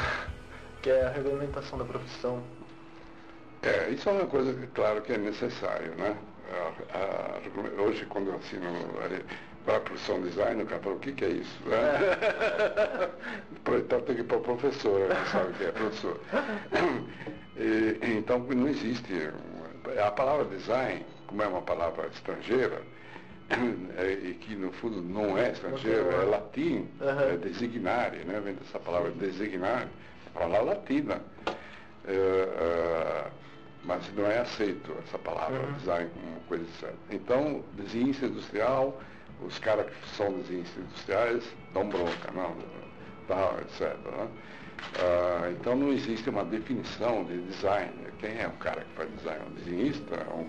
que 0.82 0.90
é 0.90 1.06
a 1.06 1.10
regulamentação 1.10 1.78
da 1.78 1.86
profissão. 1.86 2.42
É, 3.62 3.90
isso 3.90 4.10
é 4.10 4.12
uma 4.12 4.26
coisa 4.26 4.54
que, 4.54 4.66
claro, 4.68 5.02
que 5.04 5.14
é 5.14 5.18
necessário, 5.20 5.94
né? 5.96 6.18
A, 6.52 6.98
a, 6.98 7.82
hoje, 7.84 8.06
quando 8.08 8.30
eu 8.30 8.38
assino 8.38 8.66
para 9.66 9.78
a 9.78 9.82
profissão 9.82 10.20
design, 10.22 10.64
o 10.64 10.66
cara 10.66 10.82
fala, 10.82 10.96
o 10.96 11.00
que, 11.00 11.12
que 11.12 11.26
é 11.26 11.30
isso? 11.30 11.60
Né? 11.66 11.78
então 13.78 14.02
tem 14.02 14.16
que 14.16 14.22
ir 14.22 14.24
para 14.24 14.38
o 14.38 14.42
professor, 14.42 15.10
sabe 15.32 15.52
o 15.52 15.54
que 15.54 15.64
é 15.66 15.72
professor. 15.72 16.20
E, 17.58 17.98
então 18.18 18.40
não 18.40 18.68
existe. 18.68 19.32
A 20.06 20.12
palavra 20.12 20.46
design, 20.46 21.06
como 21.28 21.42
é 21.42 21.48
uma 21.48 21.62
palavra 21.62 22.08
estrangeira, 22.08 22.82
é, 23.98 24.12
e 24.12 24.34
que 24.36 24.56
no 24.56 24.72
fundo 24.74 25.02
não 25.02 25.38
é 25.38 25.52
estrangeira, 25.52 26.14
é 26.14 26.26
latim, 26.26 26.88
uhum. 27.00 27.20
é 27.34 27.38
designare, 27.38 28.26
né? 28.26 28.42
vem 28.44 28.56
dessa 28.56 28.80
palavra 28.80 29.12
designare, 29.12 29.88
é 30.26 30.40
palavra 30.40 30.74
latina. 30.74 31.22
É, 32.06 32.12
é, 32.14 33.28
mas 33.84 34.04
não 34.16 34.26
é 34.26 34.40
aceito 34.40 34.94
essa 35.06 35.18
palavra, 35.18 35.60
uhum. 35.60 35.74
design 35.74 36.10
como 36.14 36.40
coisa 36.42 36.66
certa. 36.80 36.98
Então, 37.10 37.64
desenhista 37.74 38.26
industrial, 38.26 39.02
os 39.42 39.58
caras 39.60 39.86
que 39.86 40.10
são 40.16 40.34
desenhistas 40.34 40.84
industriais 40.84 41.44
dão 41.74 41.88
bronca, 41.88 42.32
não, 42.34 42.56
tal, 43.28 43.58
etc. 43.62 43.96
Né? 44.06 44.28
Ah, 45.00 45.50
então 45.52 45.76
não 45.76 45.92
existe 45.92 46.30
uma 46.30 46.44
definição 46.44 47.24
de 47.26 47.42
design. 47.42 47.92
Quem 48.20 48.40
é 48.40 48.48
o 48.48 48.58
cara 48.58 48.82
que 48.82 48.94
faz 48.96 49.10
design? 49.18 49.46
Um 49.50 49.54
desenhista? 49.56 50.16
Um, 50.34 50.48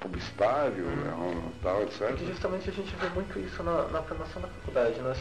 publicitário? 0.00 0.84
É 0.84 1.14
um 1.14 1.52
tal, 1.62 1.82
etc. 1.82 2.16
Justamente 2.26 2.68
a 2.68 2.72
gente 2.72 2.94
vê 2.96 3.08
muito 3.10 3.38
isso 3.38 3.62
na, 3.62 3.84
na 3.88 4.02
formação 4.02 4.42
da 4.42 4.48
faculdade. 4.48 5.00
Nós 5.00 5.18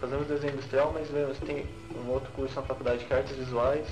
fazemos 0.00 0.26
desenho 0.26 0.54
industrial, 0.54 0.90
mas 0.92 1.08
vemos, 1.08 1.38
tem 1.38 1.66
um 1.94 2.10
outro 2.10 2.30
curso 2.32 2.56
na 2.56 2.62
faculdade 2.62 3.04
que 3.04 3.14
é 3.14 3.18
artes 3.18 3.36
visuais. 3.36 3.86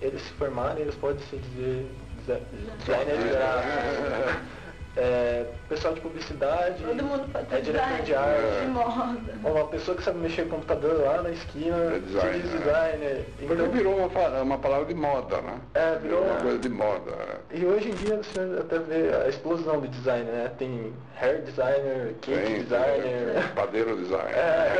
Eles 0.00 0.22
se 0.22 0.32
formarem, 0.34 0.82
eles 0.82 0.94
podem 0.94 1.22
se 1.26 1.36
dizer 1.36 1.86
designers 2.26 3.24
gráficos 3.30 4.57
é, 4.96 5.46
pessoal 5.68 5.94
de 5.94 6.00
publicidade, 6.00 6.82
Todo 6.82 7.04
mundo 7.04 7.24
é 7.34 7.60
diretor 7.60 8.02
de 8.02 8.14
arte, 8.14 8.60
de 8.60 8.66
moda. 8.66 9.20
uma 9.44 9.66
pessoa 9.66 9.96
que 9.96 10.02
sabe 10.02 10.18
mexer 10.18 10.44
com 10.44 10.56
computador 10.56 11.00
lá 11.00 11.22
na 11.22 11.30
esquina, 11.30 11.76
é 11.94 11.98
designer. 12.00 12.42
designer. 12.42 13.24
Então, 13.40 13.56
Porque 13.56 13.78
virou 13.78 13.96
uma, 13.96 14.42
uma 14.42 14.58
palavra 14.58 14.86
de 14.86 14.94
moda, 14.94 15.40
né? 15.40 15.60
É, 15.74 15.96
virou, 15.96 16.22
uma 16.22 16.40
coisa 16.40 16.58
de 16.58 16.68
moda. 16.68 17.12
E 17.52 17.64
hoje 17.64 17.90
em 17.90 17.94
dia 17.94 18.16
você 18.16 18.40
até 18.60 18.78
vê 18.78 19.14
a 19.14 19.28
explosão 19.28 19.80
do 19.80 19.88
design, 19.88 20.24
né? 20.24 20.50
Tem 20.58 20.92
hair 21.20 21.42
designer, 21.42 22.14
cake 22.20 22.42
tem, 22.42 22.62
designer. 22.62 23.34
Tem, 23.34 23.42
padeiro 23.54 23.96
designer. 23.96 24.34
É. 24.34 24.72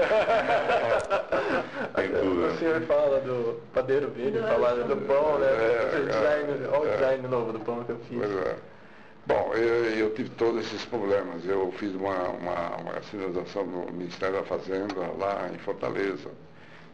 tem 1.95 2.09
tudo. 2.09 2.47
O 2.47 2.59
senhor 2.59 2.81
fala 2.83 3.21
do 3.21 3.61
padeiro 3.73 4.11
verde, 4.11 4.39
fala 4.41 4.75
do 4.85 4.97
pão, 4.97 5.39
né? 5.39 5.47
É, 5.47 5.99
o 5.99 6.07
design, 6.07 6.67
olha 6.73 6.81
o 6.81 6.87
é. 6.89 6.97
design 6.97 7.29
novo 7.29 7.53
do 7.53 7.61
pão 7.61 7.85
que 7.85 7.91
eu 7.91 7.99
fiz. 8.09 8.19
Pois 8.19 8.47
é. 8.47 8.57
Bom, 9.29 9.53
eu, 9.53 9.85
eu, 9.95 10.15
tive 10.15 10.31
todos 10.31 10.65
esses 10.65 10.87
problemas. 10.87 11.45
Eu 11.45 11.71
fiz 11.73 11.95
uma, 11.95 12.31
uma, 12.31 12.77
uma 12.77 13.03
sinalização 13.03 13.67
no 13.67 13.93
Ministério 13.93 14.37
da 14.37 14.43
Fazenda, 14.43 15.07
lá 15.19 15.51
em 15.53 15.59
Fortaleza, 15.59 16.31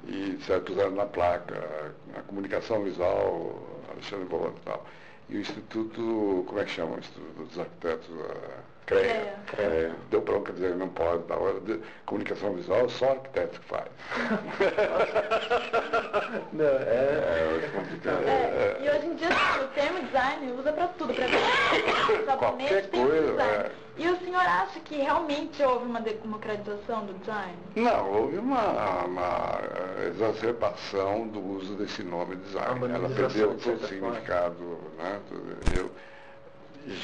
e 0.08 0.36
certo, 0.44 0.72
puseram 0.72 0.90
na 0.90 1.06
placa, 1.06 1.94
a 2.16 2.22
comunicação 2.22 2.82
visual, 2.82 3.62
Alexandre 3.88 4.26
Volante 4.26 4.56
e 4.60 4.64
tal. 4.64 4.84
E 5.28 5.36
o 5.36 5.40
Instituto, 5.40 6.44
como 6.48 6.58
é 6.58 6.64
que 6.64 6.72
chama? 6.72 6.96
O 6.96 6.98
Instituto 6.98 7.44
dos 7.44 7.58
Arquitetos? 7.60 8.10
CREA. 8.86 9.34
CREA. 9.46 9.92
Deu 10.10 10.20
bronca 10.20 10.52
dizer 10.52 10.76
não 10.76 10.88
pode, 10.88 11.22
da 11.24 11.36
hora 11.36 11.58
de 11.60 11.80
comunicação 12.04 12.54
visual, 12.54 12.88
só 12.88 13.12
arquiteto 13.12 13.60
que 13.60 13.66
faz. 13.66 13.88
não, 16.52 16.64
é, 16.64 17.60
é 17.64 17.70
complicado. 17.74 18.22
É, 18.24 18.76
e 18.80 18.90
hoje 18.90 19.06
em 19.06 19.14
dia 19.14 19.28
o 19.62 19.68
termo 19.68 20.02
design 20.02 20.52
usa 20.52 20.72
para 20.72 20.88
tudo, 20.88 21.14
para 21.14 22.36
qualquer 22.36 22.90
coisa. 22.90 23.42
É. 23.42 23.70
E 23.96 24.08
o 24.08 24.18
senhor 24.18 24.40
acha 24.40 24.80
que 24.80 24.96
realmente 24.96 25.62
houve 25.62 25.86
uma 25.86 26.00
democratização 26.00 27.06
do 27.06 27.14
design? 27.20 27.54
Não, 27.76 28.12
houve 28.12 28.38
uma, 28.38 29.04
uma 29.04 29.60
exacerbação 30.08 31.28
do 31.28 31.38
uso 31.40 31.76
desse 31.76 32.02
nome 32.02 32.34
design. 32.36 32.92
Ela 32.92 33.08
perdeu 33.08 33.56
todo 33.56 33.76
o 33.76 33.86
significado. 33.86 34.80
Né? 34.98 35.20
Eu, 35.76 35.90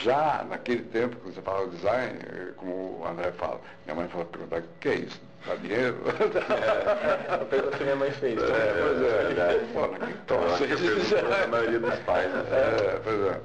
já 0.03 0.45
naquele 0.49 0.83
tempo 0.83 1.17
que 1.17 1.31
você 1.31 1.41
falava 1.41 1.69
design, 1.69 2.19
como 2.57 3.01
o 3.01 3.07
André 3.07 3.33
fala, 3.33 3.61
minha 3.85 3.97
mãe 3.97 4.09
falou, 4.09 4.27
perguntar, 4.27 4.61
o 4.61 4.65
que 4.81 4.89
é 4.89 4.95
isso? 4.97 5.21
Dá 5.47 5.55
dinheiro? 5.57 5.97
É, 6.51 7.35
a 7.35 7.39
pergunta 7.39 7.77
que 7.79 7.85
minha 7.85 7.97
mãe 7.97 8.11
fez. 8.11 8.39
É, 8.43 8.83
pois 8.83 9.03
é, 9.03 9.55
é. 9.55 9.67
Pô, 9.73 9.87
naquele 9.87 10.13
então, 10.13 10.39
a 11.43 11.47
maioria 11.47 11.81
dos 11.81 11.99
pais. 12.01 12.31
Né? 12.31 12.45
É, 12.51 13.01
pois 13.03 13.21
é. 13.23 13.41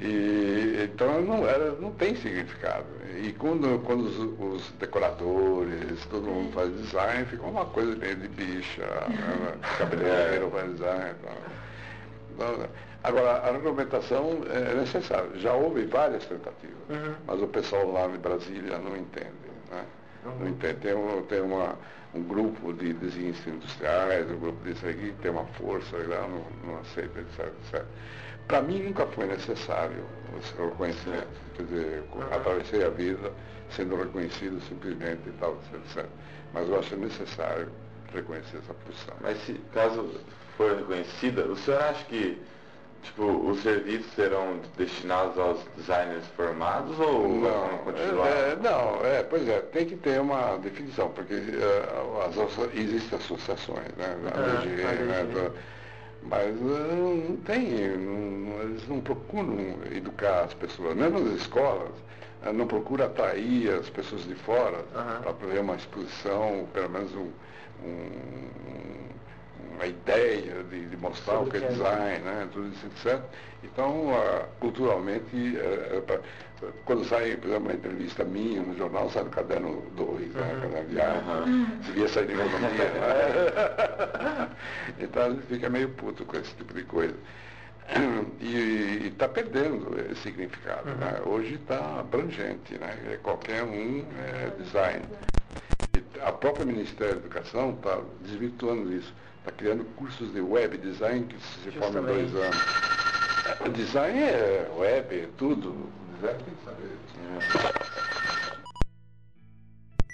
E, 0.00 0.84
então 0.84 1.22
não, 1.22 1.48
era, 1.48 1.72
não 1.72 1.92
tem 1.92 2.14
significado. 2.16 2.84
E 3.16 3.32
quando, 3.32 3.82
quando 3.84 4.02
os, 4.02 4.18
os 4.18 4.70
decoradores, 4.72 6.04
todo 6.06 6.26
mundo 6.26 6.52
faz 6.52 6.70
design, 6.76 7.24
fica 7.26 7.42
uma 7.44 7.64
coisa 7.66 7.96
meio 7.96 8.16
de 8.16 8.28
bicha, 8.28 8.82
né? 8.82 9.54
cabeleireiro 9.78 10.50
faz 10.50 10.72
design. 10.72 11.14
Então, 11.18 11.32
Agora, 13.02 13.30
a 13.38 13.52
regulamentação 13.52 14.40
é 14.50 14.74
necessária. 14.74 15.30
Já 15.36 15.52
houve 15.52 15.84
várias 15.86 16.24
tentativas, 16.26 16.76
uhum. 16.88 17.14
mas 17.26 17.42
o 17.42 17.46
pessoal 17.48 17.90
lá 17.90 18.06
em 18.06 18.18
Brasília 18.18 18.78
não 18.78 18.96
entende. 18.96 19.32
Né? 19.70 19.84
Uhum. 20.24 20.38
Não 20.38 20.48
entende. 20.48 20.74
Tem, 20.80 20.94
um, 20.94 21.22
tem 21.22 21.40
uma, 21.40 21.76
um 22.14 22.22
grupo 22.22 22.72
de 22.72 22.92
desenhistas 22.94 23.54
industriais, 23.54 24.30
um 24.30 24.38
grupo 24.38 24.64
disso 24.64 24.86
aqui 24.86 25.12
que 25.12 25.22
tem 25.22 25.30
uma 25.30 25.44
força, 25.44 25.96
lá, 25.96 26.26
não, 26.28 26.44
não 26.64 26.80
aceita, 26.80 27.20
etc. 27.20 27.52
etc. 27.72 27.84
Para 28.46 28.62
mim 28.62 28.82
nunca 28.82 29.06
foi 29.06 29.26
necessário 29.26 30.04
o 30.58 30.64
reconhecimento. 30.64 31.28
Quer 31.56 31.62
dizer, 31.64 32.04
uhum. 32.12 32.22
atravessei 32.34 32.84
a 32.84 32.90
vida 32.90 33.32
sendo 33.70 33.96
reconhecido 33.96 34.60
simplesmente 34.62 35.28
e 35.28 35.32
tal, 35.32 35.58
etc. 35.74 36.06
Mas 36.52 36.68
eu 36.68 36.78
acho 36.78 36.96
necessário 36.96 37.68
reconhecer 38.12 38.58
essa 38.58 38.74
posição. 38.74 39.14
Mas 39.20 39.38
se 39.44 39.54
caso 39.72 40.10
for 40.58 40.76
reconhecida, 40.76 41.46
o 41.46 41.56
senhor 41.56 41.80
acha 41.80 42.04
que 42.04 42.36
tipo, 43.02 43.22
os 43.24 43.62
serviços 43.62 44.12
serão 44.14 44.58
destinados 44.76 45.38
aos 45.38 45.60
designers 45.76 46.26
formados 46.36 46.98
ou 46.98 47.28
não, 47.28 47.40
vão 47.68 47.78
continuar? 47.78 48.26
É, 48.26 48.56
não, 48.56 49.06
é, 49.06 49.22
pois 49.22 49.48
é, 49.48 49.60
tem 49.60 49.86
que 49.86 49.96
ter 49.96 50.20
uma 50.20 50.58
definição, 50.58 51.08
porque 51.10 51.32
uh, 51.34 52.22
as, 52.26 52.74
existem 52.74 53.18
associações, 53.18 53.86
né? 53.96 54.16
A 54.26 54.38
Ah, 54.38 54.56
DG, 54.56 54.82
a 54.84 54.92
né? 55.04 55.24
Do- 55.32 55.78
mas 56.24 56.56
uh, 56.56 57.26
não 57.28 57.36
tem, 57.36 57.96
não- 57.96 58.60
eles 58.62 58.86
não 58.88 59.00
procuram 59.00 59.56
educar 59.94 60.40
as 60.44 60.54
pessoas, 60.54 60.96
mesmo 60.96 61.18
as 61.18 61.40
escolas, 61.40 61.92
uh, 62.44 62.52
não 62.52 62.66
procuram 62.66 63.06
atrair 63.06 63.70
as 63.74 63.88
pessoas 63.88 64.24
de 64.24 64.34
fora 64.34 64.78
para 65.22 65.32
fazer 65.34 65.60
uma 65.60 65.76
exposição, 65.76 66.66
pelo 66.74 66.90
menos 66.90 67.14
um- 67.14 67.30
um- 67.84 69.17
uma 69.78 69.86
ideia 69.86 70.64
de, 70.64 70.86
de 70.86 70.96
mostrar 70.96 71.38
o 71.38 71.46
que 71.46 71.56
é 71.56 71.60
Sobre 71.60 71.72
o 71.72 71.76
que 71.84 71.86
é 71.86 71.92
design, 71.92 72.24
né, 72.24 72.48
tudo 72.52 72.68
isso, 72.68 72.86
etc. 72.86 73.22
Então, 73.62 74.10
ah, 74.14 74.44
culturalmente, 74.58 75.56
pra- 76.06 76.20
quando 76.84 77.04
sai, 77.04 77.36
por 77.36 77.48
exemplo, 77.48 77.66
uma 77.66 77.72
entrevista 77.72 78.24
minha 78.24 78.60
no 78.62 78.76
jornal, 78.76 79.08
sai 79.10 79.22
do 79.24 79.30
caderno 79.30 79.82
2, 79.96 80.34
né, 80.34 80.58
caderno 80.60 80.88
de 80.88 81.00
arte, 81.00 81.82
devia 81.86 82.08
sair 82.08 82.26
de 82.26 82.32
economia. 82.32 82.68
né? 82.98 84.48
então, 84.98 85.36
fica 85.48 85.68
meio 85.70 85.88
puto 85.90 86.24
com 86.24 86.36
esse 86.36 86.54
tipo 86.56 86.74
de 86.74 86.82
coisa. 86.82 87.14
E 88.40 89.08
está 89.12 89.26
perdendo 89.28 89.98
esse 90.10 90.22
significado. 90.22 90.90
né? 90.96 91.20
Hoje 91.24 91.54
está 91.54 92.00
abrangente, 92.00 92.74
né? 92.78 93.18
qualquer 93.22 93.62
um 93.64 94.04
é 94.18 94.50
design. 94.62 95.02
A 96.22 96.32
própria 96.32 96.64
Ministério 96.64 97.14
da 97.14 97.20
Educação 97.20 97.70
está 97.70 98.00
desvirtuando 98.22 98.92
isso. 98.92 99.12
Está 99.38 99.52
criando 99.52 99.84
cursos 99.96 100.32
de 100.32 100.40
web 100.40 100.76
design 100.78 101.26
que 101.26 101.40
se 101.40 101.70
formam 101.72 102.02
em 102.02 102.06
dois 102.06 102.34
anos. 102.34 102.56
O 103.64 103.68
design 103.70 104.18
é 104.18 104.70
web, 104.76 105.20
é 105.20 105.28
tudo. 105.36 105.70
O 105.70 105.90
design 106.16 106.38
tem 106.44 106.54
que 106.54 106.64
saber. 106.64 106.98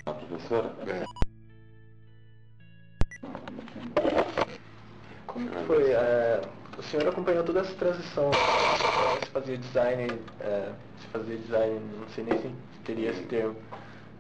A 0.07 0.13
professora? 0.13 0.75
É. 0.87 1.05
Como 5.27 5.51
que 5.51 5.65
foi? 5.67 5.91
é, 5.91 6.41
o 6.79 6.83
senhor 6.83 7.09
acompanhou 7.09 7.43
toda 7.43 7.61
essa 7.61 7.75
transição, 7.75 8.31
se 9.25 9.31
fazia 9.31 9.59
design, 9.59 10.21
é, 10.41 10.73
se 11.01 11.07
fazia 11.09 11.37
design, 11.37 11.81
não 11.99 12.09
sei 12.09 12.25
nem 12.25 12.39
se 12.39 12.55
teria 12.85 13.11
esse 13.11 13.23
termo. 13.23 13.57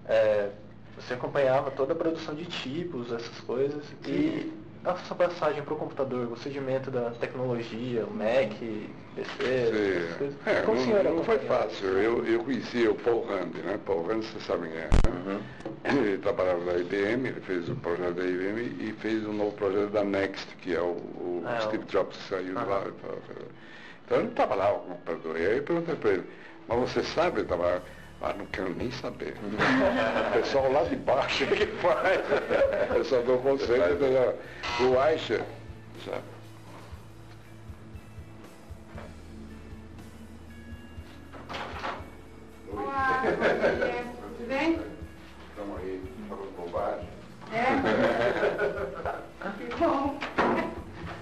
É, 0.07 0.51
você 0.97 1.15
acompanhava 1.15 1.71
toda 1.71 1.93
a 1.93 1.97
produção 1.97 2.35
de 2.35 2.45
tipos, 2.47 3.13
essas 3.13 3.41
coisas, 3.41 3.85
e 4.07 4.53
a 4.85 4.95
sua 4.97 5.17
passagem 5.17 5.63
para 5.63 5.75
o 5.75 5.77
computador, 5.77 6.31
o 6.31 6.37
surgimento 6.37 6.91
da 6.91 7.11
tecnologia, 7.13 8.05
o 8.05 8.11
Mac, 8.15 8.53
PC, 9.15 9.43
essas 9.43 10.17
coisas. 10.19 10.37
É, 10.47 10.61
Como 10.63 10.87
não, 10.87 11.15
não 11.17 11.25
foi 11.25 11.39
fácil. 11.39 11.87
Eu, 11.99 12.27
eu 12.27 12.45
conheci 12.45 12.87
o 12.87 12.95
Paul 12.95 13.27
Rand, 13.27 13.53
né? 13.65 13.79
Paul 13.87 14.07
Rand, 14.07 14.23
você 14.23 14.41
sabe 14.41 14.69
quem 14.69 14.79
é. 14.79 14.91
Né? 15.09 15.41
Ele 15.87 16.19
trabalhava 16.19 16.65
na 16.65 16.75
IBM, 16.79 17.29
ele 17.29 17.41
fez 17.41 17.69
o 17.69 17.75
projeto 17.77 18.15
da 18.15 18.25
IBM 18.25 18.61
e 18.81 18.93
fez 19.01 19.27
um 19.27 19.33
novo 19.33 19.53
projeto 19.53 19.91
da 19.91 20.03
Next, 20.05 20.47
que 20.57 20.75
é 20.75 20.81
o, 20.81 20.93
o 20.93 21.43
Ah, 21.47 21.61
Steve 21.63 21.85
Jobs 21.85 22.17
que 22.17 22.23
saiu 22.29 22.45
de 22.55 22.57
Aham. 22.57 22.67
lá. 22.67 22.83
e. 22.87 23.45
Então 24.05 24.19
ele 24.21 24.31
trabalhava 24.31 24.79
com 24.81 24.85
o 24.87 24.89
computador. 24.97 25.41
E 25.41 25.47
aí 25.47 25.57
eu 25.59 25.63
perguntei 25.63 25.95
para 25.97 26.11
ele, 26.11 26.25
mas 26.69 26.79
você 26.81 27.03
sabe 27.03 27.45
trabalhar? 27.45 27.83
Ah, 28.27 28.33
não 28.39 28.47
quero 28.47 28.75
nem 28.75 28.91
saber. 28.91 29.37
o 29.37 30.33
pessoal 30.33 30.73
lá 30.73 30.83
de 30.85 30.97
baixo 30.97 31.47
que 31.47 31.67
faz. 31.67 32.21
Eu 32.97 33.05
só 33.05 33.21
dou 33.21 33.37
conselho. 33.41 33.93
entendeu? 33.93 34.39
O 34.81 34.99
Aisha, 34.99 35.45
sabe? 36.07 36.23
Olá. 42.73 43.23
Tudo 44.39 44.49
bem? 44.49 44.81
Estamos 45.51 45.79
aí 45.81 46.03
falando 46.27 46.57
bobagem. 46.57 47.09
É? 47.53 49.25
Que 49.59 49.77
bom. 49.77 50.19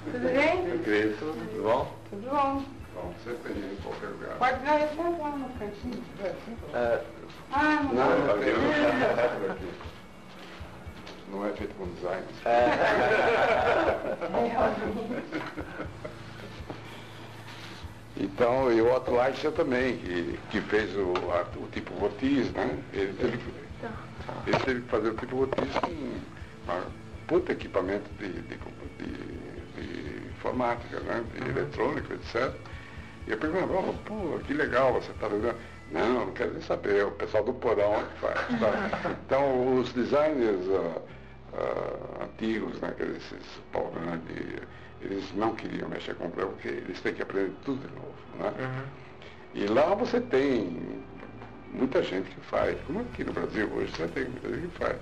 Tudo 0.05 0.33
bem? 0.33 0.79
Cris, 0.85 1.19
Tudo 1.19 1.63
bom? 1.65 1.93
Tudo 2.09 2.31
bom. 2.31 2.82
Você 3.25 3.35
tem 3.35 3.53
em 3.57 3.77
qualquer 3.77 4.09
lugar. 4.09 4.37
Pode 4.39 4.59
vir 4.61 4.69
aí 4.69 4.89
sentar 4.89 5.37
no 5.39 5.49
cantinho. 5.59 6.05
É, 6.75 7.01
Ah, 7.53 7.81
não. 7.85 7.95
Não, 7.95 8.27
não. 8.27 8.39
vendo? 8.39 9.53
Aqui. 9.53 9.73
Não 11.31 11.47
é 11.47 11.53
feito 11.53 11.75
com 11.77 11.87
design. 11.95 12.27
Então, 18.17 18.71
e 18.71 18.81
o 18.81 18.95
Otto 18.95 19.11
Leitcher 19.15 19.53
também, 19.53 19.97
que, 19.97 20.39
que 20.51 20.61
fez 20.61 20.95
o, 20.97 21.15
a- 21.33 21.47
o 21.59 21.67
tipo 21.69 21.95
Votiz, 21.95 22.53
né? 22.53 22.79
Ele 22.93 23.13
teve, 23.15 23.39
que- 23.39 23.53
ele 24.51 24.59
teve 24.65 24.81
que 24.83 24.89
fazer 24.89 25.09
o 25.09 25.15
tipo 25.17 25.37
Votiz 25.37 25.73
com 25.79 25.91
um 25.91 26.21
puta 27.27 27.53
equipamento 27.53 28.11
de, 28.19 28.29
de, 28.43 28.57
de- 28.99 29.63
de 29.77 30.27
informática, 30.29 31.01
né? 31.01 31.25
De 31.33 31.49
eletrônico, 31.49 32.13
etc. 32.13 32.53
E 33.27 33.31
eu 33.31 33.39
perguntava, 33.39 33.79
oh, 33.79 33.93
pô, 34.05 34.39
que 34.47 34.55
legal 34.55 34.95
você 34.95 35.11
está 35.13 35.29
fazendo. 35.29 35.57
Não, 35.91 36.27
não 36.27 36.33
quero 36.33 36.53
nem 36.53 36.63
saber, 36.63 36.97
é 36.97 37.05
o 37.05 37.11
pessoal 37.13 37.45
do 37.45 37.53
porão 37.55 37.95
é 37.95 38.05
que 38.05 38.21
faz. 38.21 38.39
tá? 38.61 39.17
Então, 39.27 39.79
os 39.79 39.93
designers 39.93 40.69
ah, 40.71 41.03
ah, 41.55 42.25
antigos, 42.25 42.81
né, 42.81 42.89
aqueles 42.89 43.17
esses 43.17 43.61
Paul 43.73 43.93
Rand, 43.93 44.21
eles 45.03 45.35
não 45.35 45.55
queriam 45.55 45.89
mexer 45.89 46.15
com 46.15 46.25
o 46.25 46.27
computador 46.29 46.53
porque 46.55 46.69
eles 46.69 47.01
têm 47.01 47.15
que 47.15 47.23
aprender 47.23 47.53
tudo 47.65 47.87
de 47.87 47.95
novo. 47.95 48.15
Né? 48.39 48.85
E 49.55 49.67
lá 49.67 49.95
você 49.95 50.21
tem 50.21 51.03
muita 51.73 52.03
gente 52.03 52.31
que 52.31 52.41
faz, 52.47 52.79
como 52.87 53.01
aqui 53.01 53.25
no 53.25 53.33
Brasil 53.33 53.69
hoje 53.75 53.93
você 53.93 54.09
tem 54.09 54.25
muita 54.25 54.49
gente 54.49 54.69
que 54.69 54.79
faz. 54.79 54.97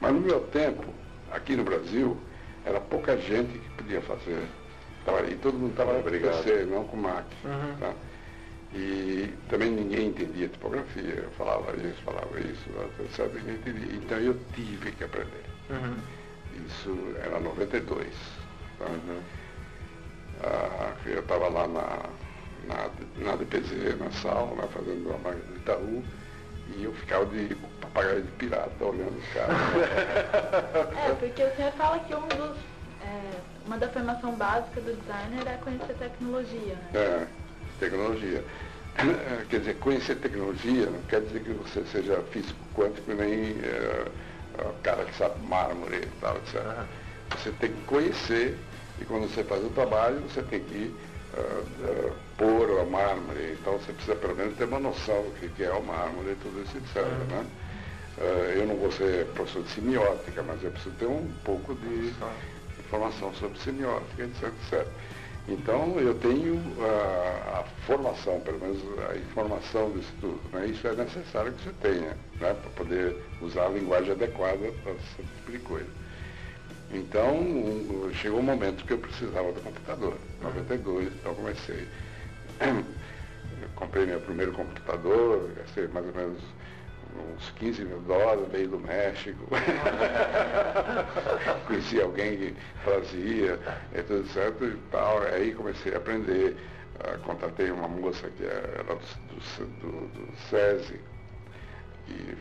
Mas 0.00 0.12
no 0.12 0.20
meu 0.20 0.40
tempo, 0.40 0.84
aqui 1.32 1.56
no 1.56 1.64
Brasil, 1.64 2.16
era 2.64 2.80
pouca 2.80 3.16
gente 3.16 3.58
que 3.58 3.70
podia 3.70 4.00
fazer. 4.02 4.46
Tava- 5.06 5.22
E 5.30 5.36
todo 5.36 5.54
mundo 5.58 5.70
estava 5.70 5.94
com. 5.94 6.10
PC, 6.10 6.64
não 6.66 6.84
com 6.84 6.96
Mac. 6.98 7.24
Uhum. 7.44 7.76
tá? 7.80 7.92
E 8.74 9.32
também 9.48 9.70
ninguém 9.70 10.08
entendia 10.08 10.48
tipografia, 10.48 11.14
eu 11.24 11.30
falava 11.38 11.74
isso, 11.76 12.02
falava 12.04 12.38
isso, 12.40 12.68
etc. 13.00 13.32
Ninguém 13.34 13.54
entendia. 13.54 13.94
Então 13.96 14.18
eu 14.18 14.38
tive 14.54 14.92
que 14.92 15.04
aprender. 15.04 15.44
uhum. 15.70 15.96
Isso 16.66 17.14
era 17.24 17.38
92. 17.40 18.06
Tá? 18.78 18.86
Ah, 20.42 20.92
eu 21.06 21.20
estava 21.20 21.48
lá 21.48 21.66
na, 21.66 21.98
na, 22.66 22.90
na 23.24 23.36
DPZ, 23.36 23.98
na 23.98 24.10
sala, 24.10 24.54
lá 24.54 24.66
fazendo 24.68 25.08
uma 25.08 25.18
máquina 25.18 25.44
do 25.44 25.56
Itaú, 25.56 26.02
e 26.76 26.84
eu 26.84 26.92
ficava 26.94 27.24
de 27.26 27.54
papagaio 27.80 28.22
de 28.22 28.30
pirata 28.32 28.84
olhando 28.84 29.16
os 29.18 29.28
caras. 29.32 29.56
É, 30.98 31.14
porque 31.18 31.42
o 31.42 31.56
senhor 31.56 31.72
fala 31.72 31.98
que 32.00 32.14
um 32.14 32.26
dos, 32.28 32.56
é, 33.02 33.40
uma 33.66 33.76
da 33.76 33.88
formação 33.88 34.32
básica 34.36 34.80
do 34.80 34.94
designer 34.94 35.46
é 35.46 35.56
conhecer 35.58 35.94
tecnologia, 35.94 36.74
né? 36.74 36.90
É, 36.94 37.26
tecnologia. 37.80 38.44
É, 38.96 39.44
Quer 39.50 39.60
dizer, 39.60 39.74
conhecer 39.78 40.16
tecnologia 40.16 40.86
não 40.86 41.02
quer 41.02 41.20
dizer 41.20 41.40
que 41.40 41.52
você 41.52 41.84
seja 41.92 42.22
físico 42.30 42.58
quântico 42.74 43.12
nem 43.12 43.56
é, 43.62 44.06
o 44.58 44.72
cara 44.82 45.04
que 45.04 45.14
sabe 45.16 45.34
mármore 45.46 45.96
e 45.96 46.20
tal, 46.20 46.36
etc. 46.36 46.62
Você 47.36 47.50
tem 47.60 47.72
que 47.72 47.82
conhecer 47.82 48.56
e 49.00 49.04
quando 49.04 49.28
você 49.28 49.44
faz 49.44 49.62
o 49.62 49.68
trabalho 49.70 50.20
você 50.20 50.42
tem 50.42 50.60
que 50.60 50.94
ah, 51.34 51.62
ah, 51.84 52.12
pôr 52.38 52.70
o 52.70 52.90
mármore. 52.90 53.58
Então 53.60 53.74
você 53.74 53.92
precisa 53.92 54.16
pelo 54.16 54.34
menos 54.34 54.56
ter 54.56 54.64
uma 54.64 54.80
noção 54.80 55.22
do 55.24 55.32
que 55.38 55.48
que 55.50 55.64
é 55.64 55.72
o 55.72 55.82
mármore 55.82 56.30
e 56.30 56.36
tudo 56.36 56.62
isso, 56.62 56.78
etc. 56.78 57.02
Né? 57.28 57.46
Ah, 58.18 58.22
eu 58.56 58.66
não 58.66 58.76
vou 58.76 58.90
ser 58.92 59.26
professor 59.34 59.62
de 59.62 59.70
semiótica, 59.70 60.42
mas 60.42 60.62
eu 60.62 60.70
preciso 60.70 60.94
ter 60.94 61.06
um 61.06 61.30
pouco 61.44 61.74
de 61.74 62.14
informação 62.86 63.34
sobre 63.34 63.58
semiótica, 63.58 64.22
etc. 64.22 64.44
etc. 64.44 64.86
Então, 65.48 65.98
eu 66.00 66.14
tenho 66.14 66.60
a, 66.80 67.60
a 67.60 67.64
formação, 67.86 68.40
pelo 68.40 68.58
menos 68.58 68.82
a 69.10 69.16
informação 69.16 69.92
disso 69.92 70.12
tudo. 70.20 70.40
Né? 70.52 70.66
Isso 70.66 70.86
é 70.88 70.94
necessário 70.94 71.52
que 71.52 71.64
você 71.64 71.72
tenha, 71.80 72.16
né? 72.40 72.54
para 72.54 72.70
poder 72.74 73.16
usar 73.40 73.66
a 73.66 73.68
linguagem 73.68 74.12
adequada 74.12 74.72
para 74.82 74.92
esse 74.92 75.22
tipo 75.36 75.52
de 75.52 75.58
coisa. 75.60 75.86
Então, 76.92 77.36
um, 77.36 78.10
chegou 78.14 78.40
um 78.40 78.42
momento 78.42 78.84
que 78.84 78.92
eu 78.92 78.98
precisava 78.98 79.52
do 79.52 79.60
computador. 79.60 80.16
Em 80.40 80.44
92, 80.44 81.12
então 81.12 81.34
comecei. 81.34 81.86
Eu 83.62 83.68
comprei 83.74 84.04
meu 84.04 84.20
primeiro 84.20 84.52
computador, 84.52 85.50
gastei 85.56 85.86
mais 85.88 86.04
ou 86.06 86.12
menos 86.12 86.42
uns 87.34 87.50
15 87.56 87.84
mil 87.84 88.00
dólares, 88.00 88.48
veio 88.50 88.68
do 88.68 88.78
México. 88.78 89.46
Conheci 91.66 92.00
alguém 92.00 92.36
que 92.36 92.56
fazia, 92.84 93.58
e 93.94 94.02
tudo 94.02 94.26
certo, 94.28 94.64
e 94.64 94.76
tal. 94.90 95.22
Aí 95.22 95.54
comecei 95.54 95.94
a 95.94 95.98
aprender. 95.98 96.56
Ah, 97.00 97.18
contatei 97.24 97.68
contratei 97.68 97.70
uma 97.70 97.88
moça 97.88 98.28
que 98.30 98.44
era 98.44 98.84
do, 98.84 98.98
do, 99.80 100.08
do 100.08 100.36
SESI, 100.48 100.98
e 102.08 102.36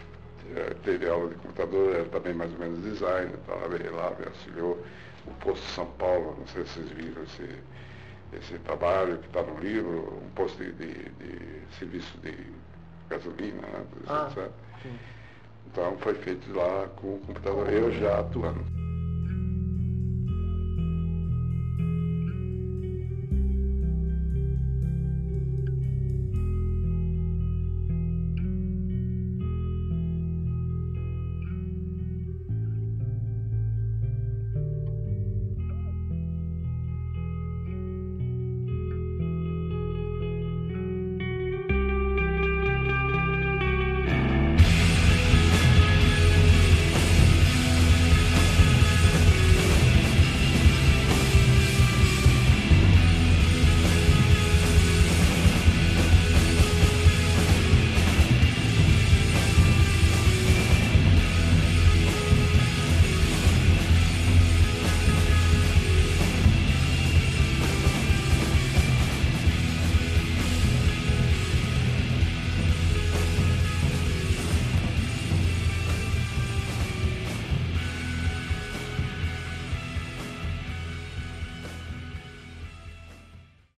é, 0.55 0.73
teve 0.83 1.09
aula 1.09 1.29
de 1.29 1.35
computador, 1.35 1.95
era 1.95 2.05
também 2.05 2.33
mais 2.33 2.51
ou 2.53 2.59
menos 2.59 2.81
design, 2.83 3.31
então 3.33 3.55
ela 3.55 3.67
veio 3.67 3.95
lá, 3.95 4.11
me 4.11 4.25
auxiliou. 4.25 4.85
O 5.25 5.31
Posto 5.41 5.65
São 5.71 5.87
Paulo, 5.97 6.35
não 6.39 6.47
sei 6.47 6.63
se 6.65 6.73
vocês 6.73 6.89
viram 6.91 7.23
esse, 7.23 7.49
esse 8.31 8.59
trabalho 8.59 9.17
que 9.17 9.27
está 9.27 9.41
no 9.41 9.59
livro, 9.59 10.21
um 10.23 10.29
posto 10.35 10.63
de, 10.63 10.71
de, 10.73 10.93
de 10.93 11.75
serviço 11.77 12.17
de 12.19 12.31
gasolina, 13.09 13.61
né, 13.61 13.85
ah. 14.07 14.29
etc. 14.29 14.51
Então 15.67 15.97
foi 15.97 16.13
feito 16.15 16.53
lá 16.53 16.87
com 16.95 17.15
o 17.15 17.19
computador, 17.19 17.71
eu 17.71 17.91
já 17.91 18.19
atuando. 18.19 18.84